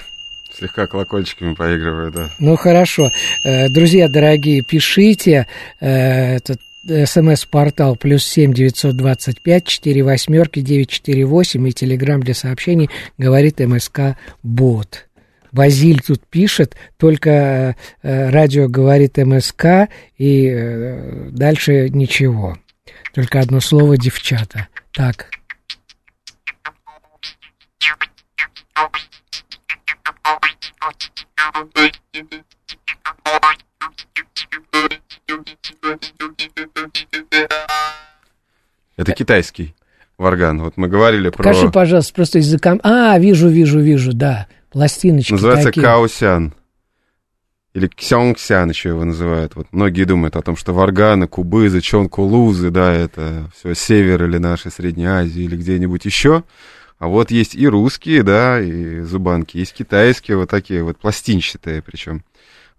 Слегка 0.58 0.88
колокольчиками 0.88 1.56
поигрываю, 1.56 2.10
да. 2.10 2.30
Ну 2.40 2.56
хорошо. 2.56 3.12
Э, 3.44 3.68
друзья 3.68 4.08
дорогие, 4.08 4.62
пишите 4.62 5.48
э, 5.82 6.38
этот 6.38 6.62
смс-портал 6.88 7.98
плюс 7.98 8.24
семь 8.24 8.54
девятьсот 8.54 8.96
двадцать 8.96 9.42
пять 9.42 9.66
четыре 9.66 10.04
восьмерки 10.04 10.62
девять 10.62 10.90
четыре 10.90 11.26
восемь 11.26 11.68
и 11.68 11.74
телеграмм 11.74 12.24
для 12.24 12.34
сообщений 12.34 12.90
говорит 13.18 13.60
МСК 13.60 14.16
Бот. 14.42 15.06
Вазиль 15.54 16.02
тут 16.02 16.26
пишет, 16.28 16.76
только 16.98 17.76
э, 18.02 18.30
радио 18.32 18.68
говорит 18.68 19.18
МСК, 19.18 19.88
и 20.18 20.50
э, 20.52 21.30
дальше 21.32 21.90
ничего. 21.90 22.58
Только 23.14 23.40
одно 23.40 23.60
слово 23.60 23.96
«девчата». 23.96 24.68
Так. 24.92 25.30
Это 38.98 39.12
китайский 39.12 39.76
варган. 40.18 40.62
Вот 40.64 40.78
мы 40.78 40.88
говорили 40.88 41.30
про... 41.30 41.44
Покажи, 41.44 41.70
пожалуйста, 41.70 42.14
просто 42.14 42.40
языком. 42.40 42.80
А, 42.84 43.20
вижу, 43.20 43.50
вижу, 43.50 43.80
вижу, 43.80 44.14
да. 44.14 44.48
Пластиночки 44.74 45.32
Называется 45.32 45.70
такие. 45.70 45.84
каосян. 45.84 46.54
Или 47.74 47.88
ксёнгсян 47.88 48.70
еще 48.70 48.90
его 48.90 49.06
называют. 49.06 49.56
Вот 49.56 49.68
многие 49.72 50.04
думают 50.04 50.36
о 50.36 50.42
том, 50.42 50.56
что 50.56 50.74
варганы, 50.74 51.28
кубызы, 51.28 51.80
чонкулузы, 51.80 52.72
да, 52.72 52.92
это 52.92 53.50
все 53.56 53.74
север 53.76 54.26
или 54.26 54.38
нашей 54.38 54.72
Средней 54.72 55.06
Азии 55.06 55.44
или 55.44 55.56
где-нибудь 55.56 56.06
еще. 56.06 56.44
А 56.98 57.08
вот 57.08 57.32
есть 57.32 57.56
и 57.56 57.68
русские, 57.68 58.24
да, 58.24 58.60
и 58.60 59.02
зубанки, 59.02 59.58
есть 59.58 59.74
китайские, 59.74 60.38
вот 60.38 60.50
такие 60.50 60.84
вот 60.84 60.98
пластинчатые 60.98 61.82
причем 61.82 62.24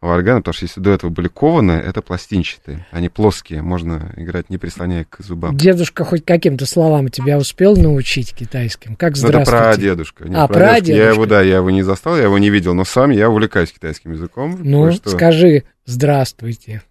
варганы, 0.09 0.41
потому 0.41 0.55
что 0.55 0.65
если 0.65 0.81
до 0.81 0.91
этого 0.91 1.11
были 1.11 1.29
кованые, 1.29 1.83
это 1.83 2.03
пластинчатые, 2.03 2.87
они 2.91 3.09
плоские, 3.09 3.63
можно 3.63 4.13
играть 4.17 4.51
не 4.51 4.59
прислоняя 4.59 5.05
к 5.09 5.17
зубам. 5.21 5.57
Дедушка 5.57 6.05
хоть 6.05 6.25
каким-то 6.25 6.67
словам 6.67 7.09
тебя 7.09 7.39
успел 7.39 7.77
научить 7.77 8.35
китайским? 8.35 8.97
Как 8.97 9.13
Ну, 9.13 9.17
здравствуйте? 9.19 9.59
это 9.63 9.73
про 9.73 9.77
дедушка. 9.81 10.25
А, 10.35 10.49
про 10.49 10.75
Я 10.75 10.81
дедушка. 10.81 11.09
его, 11.13 11.27
да, 11.27 11.43
я 11.43 11.57
его 11.57 11.71
не 11.71 11.83
застал, 11.83 12.17
я 12.17 12.25
его 12.25 12.39
не 12.39 12.51
видел, 12.51 12.75
но 12.75 12.85
сам 12.85 13.11
я 13.11 13.31
увлекаюсь 13.31 13.73
китайским 13.73 14.13
языком. 14.13 14.59
Ну, 14.63 14.85
кое-что. 14.85 15.11
скажи 15.11 15.65
здравствуйте. 15.85 16.83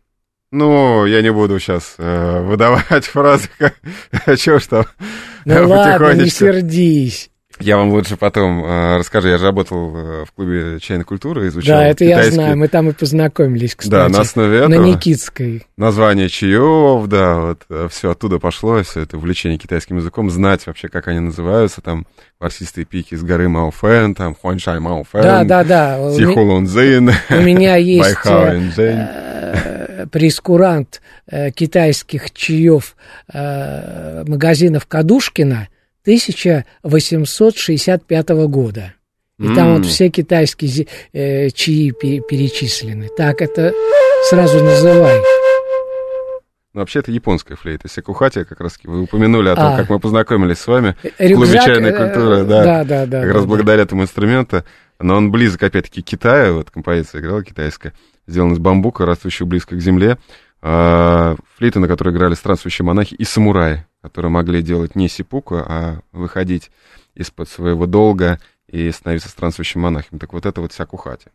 Ну, 0.51 1.05
я 1.05 1.21
не 1.23 1.31
буду 1.31 1.59
сейчас 1.59 1.95
выдавать 1.97 3.05
фразы, 3.05 3.49
как... 3.57 3.75
чего 4.37 4.59
ж 4.59 4.67
там. 4.67 4.85
Ну 5.45 5.67
ладно, 5.67 6.13
не 6.13 6.29
сердись. 6.29 7.29
Я 7.59 7.77
вам 7.77 7.89
лучше 7.91 8.17
потом 8.17 8.63
э, 8.63 8.97
расскажу. 8.97 9.27
Я 9.27 9.37
же 9.37 9.45
работал 9.45 9.95
э, 9.95 10.25
в 10.25 10.31
клубе 10.31 10.79
чайной 10.79 11.05
культуры, 11.05 11.47
изучал 11.47 11.77
Да, 11.77 11.87
это 11.87 12.03
я 12.03 12.15
китайский. 12.15 12.35
знаю. 12.35 12.57
Мы 12.57 12.67
там 12.67 12.89
и 12.89 12.93
познакомились, 12.93 13.75
кстати. 13.75 13.91
Да, 13.91 14.09
на 14.09 14.21
основе 14.21 14.67
На 14.67 14.73
этого 14.73 14.85
Никитской. 14.85 15.63
название 15.77 16.29
чаев, 16.29 17.07
да, 17.07 17.35
вот 17.69 17.91
все 17.91 18.11
оттуда 18.11 18.39
пошло, 18.39 18.81
все 18.83 19.01
это 19.01 19.17
увлечение 19.17 19.57
китайским 19.57 19.97
языком, 19.97 20.29
знать 20.29 20.65
вообще, 20.67 20.87
как 20.87 21.07
они 21.07 21.19
называются, 21.19 21.81
там, 21.81 22.05
ворсистые 22.39 22.85
пики 22.85 23.15
с 23.15 23.23
горы 23.23 23.47
Маофэн, 23.49 24.15
там, 24.15 24.35
Хуаншань 24.35 24.79
Маофэн, 24.79 25.21
Да, 25.21 25.43
да, 25.43 25.63
да. 25.63 26.11
Сиху 26.13 26.48
Лунцзин, 26.48 27.11
У 27.29 27.41
меня 27.41 27.75
есть 27.77 28.17
э, 28.25 28.71
э, 28.77 30.05
прейскурант 30.11 31.01
э, 31.27 31.51
китайских 31.51 32.31
чаев 32.31 32.95
э, 33.31 34.23
магазинов 34.27 34.85
Кадушкина 34.87 35.69
1865 36.03 38.29
года. 38.47 38.93
И 39.39 39.47
там 39.47 39.69
М. 39.69 39.77
вот 39.77 39.85
все 39.85 40.09
китайские 40.09 40.87
э, 41.11 41.49
чаи 41.49 41.91
пе- 41.91 42.21
перечислены. 42.21 43.09
Так, 43.17 43.41
это 43.41 43.73
сразу 44.29 44.63
называй. 44.63 45.19
Ну, 46.73 46.79
вообще, 46.79 46.99
это 46.99 47.11
японская 47.11 47.55
флейта. 47.55 47.87
Секухати, 47.87 48.45
как 48.45 48.59
раз 48.59 48.79
вы 48.83 49.03
упомянули 49.03 49.49
о 49.49 49.55
том, 49.55 49.73
А. 49.73 49.77
как 49.77 49.89
мы 49.89 49.99
познакомились 49.99 50.57
с 50.59 50.67
вами. 50.67 50.95
Рюкзак, 51.19 51.35
клубе 51.35 51.61
чайной 51.65 51.91
э, 51.91 51.97
культуры, 51.97 52.43
да. 52.43 52.63
Да, 52.63 52.83
да, 52.83 53.05
да. 53.05 53.19
как 53.21 53.29
да, 53.29 53.33
раз 53.33 53.43
да. 53.43 53.47
благодаря 53.47 53.83
этому 53.83 54.03
инструменту. 54.03 54.63
Но 54.99 55.15
он 55.15 55.31
близок, 55.31 55.63
опять-таки, 55.63 56.01
к 56.01 56.05
Китаю. 56.05 56.55
Вот 56.55 56.71
композиция 56.71 57.21
играла 57.21 57.43
китайская. 57.43 57.93
Сделан 58.27 58.53
из 58.53 58.59
бамбука, 58.59 59.05
растущего 59.05 59.45
близко 59.45 59.75
к 59.75 59.81
земле. 59.81 60.17
А, 60.65 61.35
флейты, 61.57 61.79
на 61.79 61.89
которой 61.89 62.15
играли 62.15 62.35
странствующие 62.35 62.85
монахи 62.85 63.15
и 63.15 63.25
самураи, 63.25 63.85
которые 64.01 64.31
могли 64.31 64.61
делать 64.61 64.95
не 64.95 65.09
сипуку, 65.09 65.57
а 65.57 65.99
выходить 66.13 66.71
из-под 67.15 67.49
своего 67.49 67.85
долга 67.85 68.39
и 68.67 68.89
становиться 68.91 69.27
странствующим 69.27 69.81
монахом. 69.81 70.19
Так 70.19 70.31
вот 70.31 70.45
это 70.45 70.61
вот 70.61 70.71
сякухати. 70.71 71.31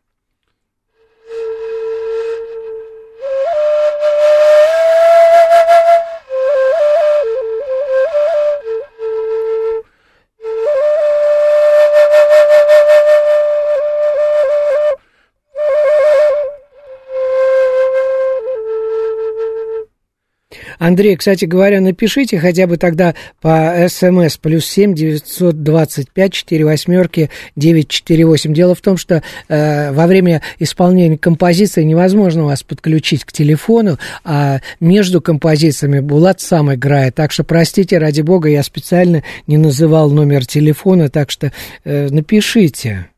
Андрей, 20.78 21.16
кстати 21.16 21.44
говоря, 21.44 21.80
напишите 21.80 22.38
хотя 22.38 22.66
бы 22.66 22.76
тогда 22.76 23.14
по 23.40 23.86
СМС 23.88 24.36
плюс 24.36 24.66
семь 24.66 24.94
девятьсот 24.94 25.62
двадцать 25.62 26.10
пять 26.10 26.32
четыре 26.32 26.64
восьмерки 26.64 27.30
девять 27.56 27.88
четыре 27.88 28.24
восемь. 28.24 28.54
Дело 28.54 28.74
в 28.74 28.80
том, 28.80 28.96
что 28.96 29.22
э, 29.48 29.92
во 29.92 30.06
время 30.06 30.42
исполнения 30.58 31.18
композиции 31.18 31.82
невозможно 31.82 32.44
вас 32.44 32.62
подключить 32.62 33.24
к 33.24 33.32
телефону, 33.32 33.98
а 34.24 34.60
между 34.80 35.20
композициями 35.20 36.00
Булат 36.00 36.40
сам 36.40 36.72
играет. 36.72 37.14
Так 37.14 37.32
что, 37.32 37.44
простите, 37.44 37.98
ради 37.98 38.20
бога, 38.20 38.48
я 38.48 38.62
специально 38.62 39.22
не 39.46 39.56
называл 39.56 40.10
номер 40.10 40.46
телефона, 40.46 41.08
так 41.08 41.30
что 41.30 41.52
э, 41.84 42.08
напишите. 42.10 43.08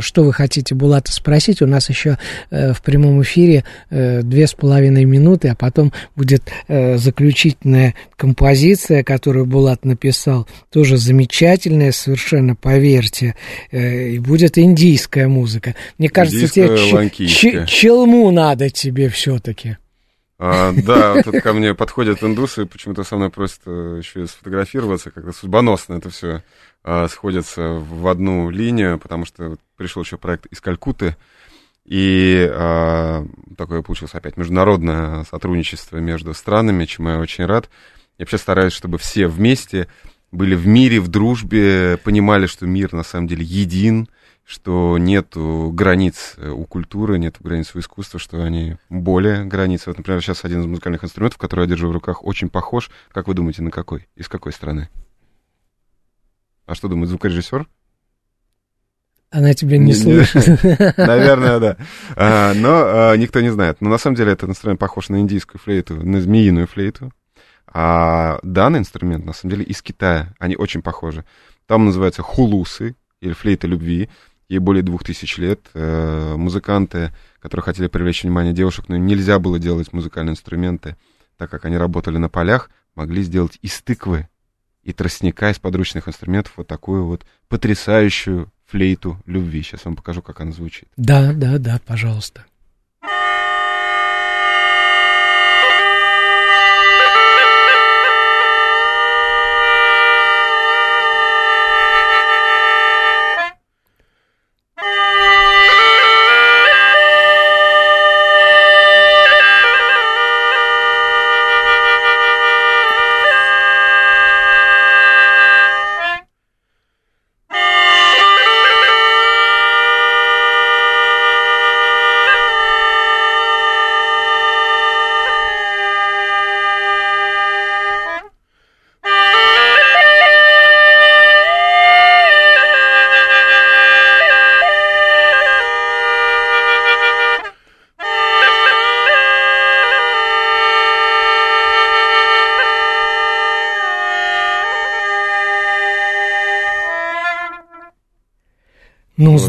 Что 0.00 0.24
вы 0.24 0.32
хотите 0.32 0.74
Булата 0.74 1.12
спросить? 1.12 1.62
У 1.62 1.66
нас 1.66 1.88
еще 1.88 2.18
э, 2.50 2.72
в 2.72 2.82
прямом 2.82 3.22
эфире 3.22 3.64
э, 3.90 4.22
две 4.22 4.46
с 4.46 4.54
половиной 4.54 5.04
минуты, 5.04 5.48
а 5.48 5.54
потом 5.54 5.92
будет 6.16 6.50
э, 6.68 6.96
заключительная 6.98 7.94
композиция, 8.16 9.02
которую 9.02 9.46
Булат 9.46 9.84
написал, 9.84 10.46
тоже 10.70 10.96
замечательная 10.96 11.92
совершенно, 11.92 12.54
поверьте, 12.54 13.34
и 13.70 14.18
будет 14.18 14.58
индийская 14.58 15.28
музыка. 15.28 15.74
Мне 15.98 16.08
кажется, 16.08 16.48
тебе 16.48 16.66
Индийская, 16.66 17.66
ч- 17.66 17.66
челму 17.66 18.30
надо 18.30 18.70
тебе 18.70 19.08
все-таки. 19.08 19.76
А, 20.38 20.72
да, 20.72 21.22
тут 21.22 21.40
ко 21.40 21.52
мне 21.52 21.72
подходят 21.74 22.22
индусы, 22.22 22.66
почему-то 22.66 23.04
со 23.04 23.16
мной 23.16 23.30
просят 23.30 23.60
еще 23.64 24.24
и 24.24 24.26
сфотографироваться, 24.26 25.10
как-то 25.12 25.32
судьбоносно 25.32 25.94
это 25.94 26.10
все 26.10 26.42
сходится 27.08 27.74
в 27.74 28.08
одну 28.08 28.50
линию, 28.50 28.98
потому 28.98 29.24
что 29.24 29.56
пришел 29.76 30.02
еще 30.02 30.18
проект 30.18 30.46
из 30.46 30.60
Калькутты, 30.60 31.16
и 31.84 32.48
а, 32.52 33.26
такое 33.56 33.82
получилось 33.82 34.14
опять 34.14 34.36
международное 34.36 35.24
сотрудничество 35.24 35.98
между 35.98 36.32
странами, 36.34 36.84
чему 36.84 37.10
я 37.10 37.18
очень 37.18 37.44
рад. 37.44 37.68
Я 38.18 38.24
вообще 38.24 38.38
стараюсь, 38.38 38.72
чтобы 38.72 38.98
все 38.98 39.26
вместе 39.26 39.88
были 40.30 40.54
в 40.54 40.66
мире, 40.66 41.00
в 41.00 41.08
дружбе, 41.08 41.98
понимали, 42.02 42.46
что 42.46 42.66
мир 42.66 42.92
на 42.92 43.02
самом 43.02 43.26
деле 43.26 43.44
един, 43.44 44.08
что 44.44 44.96
нету 44.96 45.70
границ 45.74 46.34
э, 46.36 46.50
у 46.50 46.64
культуры, 46.64 47.18
нету 47.18 47.40
границ 47.42 47.72
у 47.74 47.80
искусства, 47.80 48.18
что 48.18 48.42
они 48.42 48.76
более 48.88 49.44
границы. 49.44 49.90
Вот, 49.90 49.98
например, 49.98 50.22
сейчас 50.22 50.44
один 50.44 50.60
из 50.60 50.66
музыкальных 50.66 51.04
инструментов, 51.04 51.38
который 51.38 51.62
я 51.62 51.66
держу 51.66 51.88
в 51.88 51.92
руках, 51.92 52.24
очень 52.24 52.48
похож. 52.48 52.90
Как 53.12 53.28
вы 53.28 53.34
думаете, 53.34 53.62
на 53.62 53.70
какой? 53.70 54.08
Из 54.16 54.28
какой 54.28 54.52
страны? 54.52 54.88
А 56.72 56.74
что 56.74 56.88
думает 56.88 57.10
звукорежиссер? 57.10 57.66
Она 59.30 59.52
тебя 59.52 59.76
не, 59.76 59.88
Не- 59.88 59.92
слышит. 59.92 60.46
Наверное, 60.96 61.60
да. 61.60 61.76
А, 62.16 62.54
но 62.54 63.10
а, 63.10 63.16
никто 63.18 63.42
не 63.42 63.50
знает. 63.50 63.82
Но 63.82 63.90
на 63.90 63.98
самом 63.98 64.16
деле 64.16 64.32
этот 64.32 64.48
инструмент 64.48 64.80
похож 64.80 65.10
на 65.10 65.20
индийскую 65.20 65.60
флейту, 65.60 65.96
на 65.96 66.22
змеиную 66.22 66.66
флейту. 66.66 67.12
А 67.66 68.38
данный 68.42 68.78
инструмент, 68.78 69.26
на 69.26 69.34
самом 69.34 69.54
деле, 69.54 69.66
из 69.66 69.82
Китая. 69.82 70.34
Они 70.38 70.56
очень 70.56 70.80
похожи. 70.80 71.26
Там 71.66 71.84
называются 71.84 72.22
хулусы, 72.22 72.96
или 73.20 73.34
флейта 73.34 73.66
любви. 73.66 74.08
Ей 74.48 74.58
более 74.58 74.82
двух 74.82 75.04
тысяч 75.04 75.36
лет. 75.36 75.60
Э, 75.74 76.36
музыканты, 76.38 77.12
которые 77.38 77.64
хотели 77.64 77.88
привлечь 77.88 78.22
внимание 78.22 78.54
девушек, 78.54 78.86
но 78.88 78.96
нельзя 78.96 79.38
было 79.38 79.58
делать 79.58 79.92
музыкальные 79.92 80.32
инструменты, 80.32 80.96
так 81.36 81.50
как 81.50 81.66
они 81.66 81.76
работали 81.76 82.16
на 82.16 82.30
полях, 82.30 82.70
могли 82.94 83.22
сделать 83.22 83.58
из 83.60 83.82
тыквы 83.82 84.26
и 84.82 84.92
тростника, 84.92 85.50
из 85.50 85.58
подручных 85.58 86.08
инструментов 86.08 86.54
вот 86.56 86.66
такую 86.66 87.06
вот 87.06 87.24
потрясающую 87.48 88.50
флейту 88.66 89.18
любви. 89.26 89.62
Сейчас 89.62 89.84
вам 89.84 89.96
покажу, 89.96 90.22
как 90.22 90.40
она 90.40 90.52
звучит. 90.52 90.88
Да, 90.96 91.32
да, 91.32 91.58
да, 91.58 91.80
пожалуйста. 91.84 92.44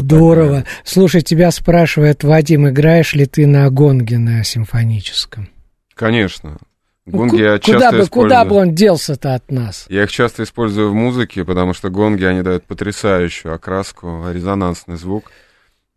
Здорово. 0.00 0.56
так, 0.62 0.66
Слушай, 0.84 1.22
тебя 1.22 1.50
спрашивает 1.50 2.24
Вадим, 2.24 2.68
играешь 2.68 3.14
ли 3.14 3.26
ты 3.26 3.46
на 3.46 3.68
гонге 3.70 4.18
на 4.18 4.44
симфоническом? 4.44 5.48
Конечно. 5.94 6.58
Ну, 7.06 7.18
Гонги 7.18 7.36
ку- 7.36 7.42
я 7.42 7.58
часто 7.58 7.72
куда, 7.74 7.90
бы, 7.90 7.96
использую. 8.04 8.08
куда 8.10 8.44
бы 8.46 8.56
он 8.56 8.74
делся-то 8.74 9.34
от 9.34 9.50
нас? 9.50 9.84
Я 9.90 10.04
их 10.04 10.10
часто 10.10 10.42
использую 10.42 10.90
в 10.90 10.94
музыке, 10.94 11.44
потому 11.44 11.74
что 11.74 11.90
гонги, 11.90 12.24
они 12.24 12.40
дают 12.42 12.64
потрясающую 12.64 13.54
окраску, 13.54 14.24
резонансный 14.32 14.96
звук. 14.96 15.30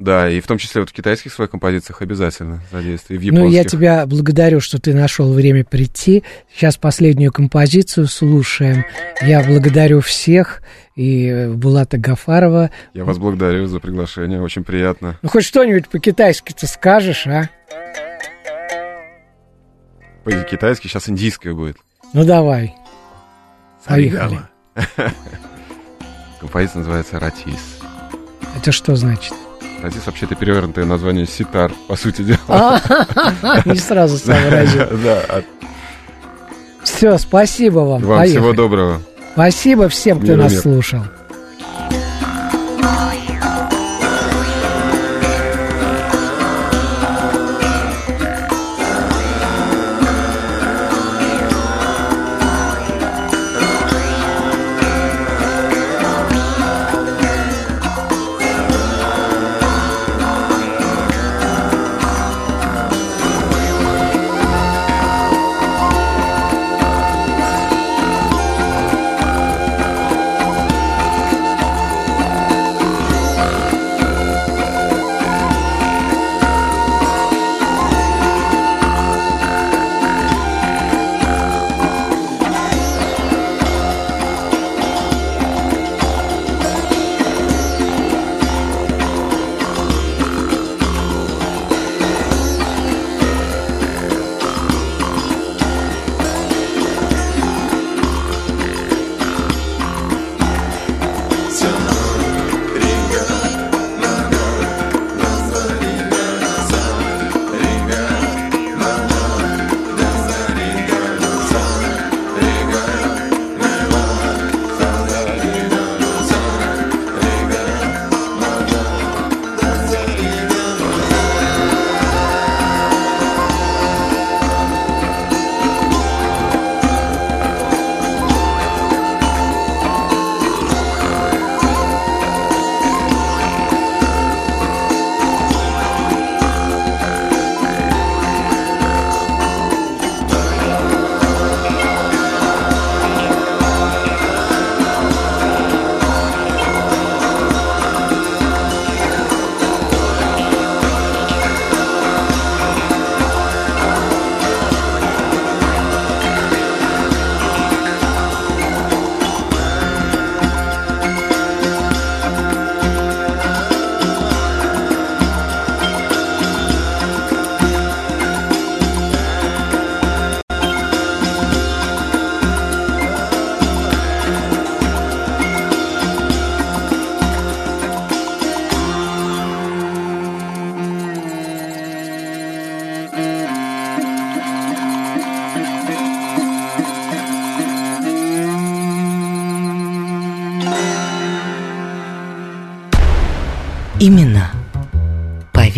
Да, 0.08 0.30
и 0.30 0.39
в 0.39 0.47
том 0.47 0.58
числе 0.58 0.80
вот 0.80 0.89
в 0.89 0.93
китайских 0.93 1.34
своих 1.34 1.51
композициях 1.51 2.01
обязательно 2.01 2.62
задействую, 2.72 3.18
и 3.18 3.20
в 3.20 3.24
японских. 3.24 3.49
Ну, 3.49 3.53
я 3.53 3.66
тебя 3.66 4.05
благодарю, 4.05 4.62
что 4.62 4.80
ты 4.80 4.93
нашел 4.93 5.34
время 5.34 5.66
прийти. 5.66 6.24
Сейчас 6.55 6.78
последнюю 6.78 7.34
композицию 7.34 8.08
слушаем. 8.08 8.86
Я 9.22 9.43
благодарю 9.43 9.99
всех. 9.99 10.62
И 10.95 11.49
Булата 11.53 11.97
Гафарова. 11.97 12.72
Я 12.93 13.03
вас 13.03 13.18
благодарю 13.18 13.68
за 13.68 13.82
приглашение, 13.82 14.41
очень 14.41 14.64
приятно. 14.64 15.20
Ну, 15.22 15.28
хоть 15.28 15.43
что-нибудь 15.43 15.89
по-китайски-то 15.89 16.68
скажешь, 16.68 17.28
а? 17.28 17.49
По-китайски 20.24 20.88
сейчас 20.88 21.10
индийское 21.10 21.53
будет. 21.53 21.76
Ну, 22.14 22.24
давай. 22.24 22.74
Поехали. 23.86 24.39
Композиция 26.39 26.80
называется 26.80 27.20
«Ратис». 27.20 27.80
Это 28.55 28.72
что 28.72 28.95
значит? 28.95 29.34
«Ратис» 29.88 30.05
вообще-то 30.05 30.35
перевернутое 30.35 30.85
название 30.85 31.25
ситар, 31.25 31.71
по 31.88 31.95
сути 31.95 32.21
дела. 32.21 32.39
А, 32.49 32.81
Не 33.65 33.75
сразу 33.75 34.17
сообразил. 34.17 34.83
Да, 35.03 35.41
Все, 36.83 37.17
спасибо 37.17 37.79
вам. 37.79 38.01
вам 38.01 38.25
всего 38.25 38.51
доброго. 38.51 39.01
Спасибо 39.33 39.88
всем, 39.88 40.19
кто 40.19 40.35
нас 40.35 40.59
слушал. 40.59 41.03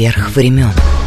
Поверх 0.09 0.31
времен. 0.31 0.98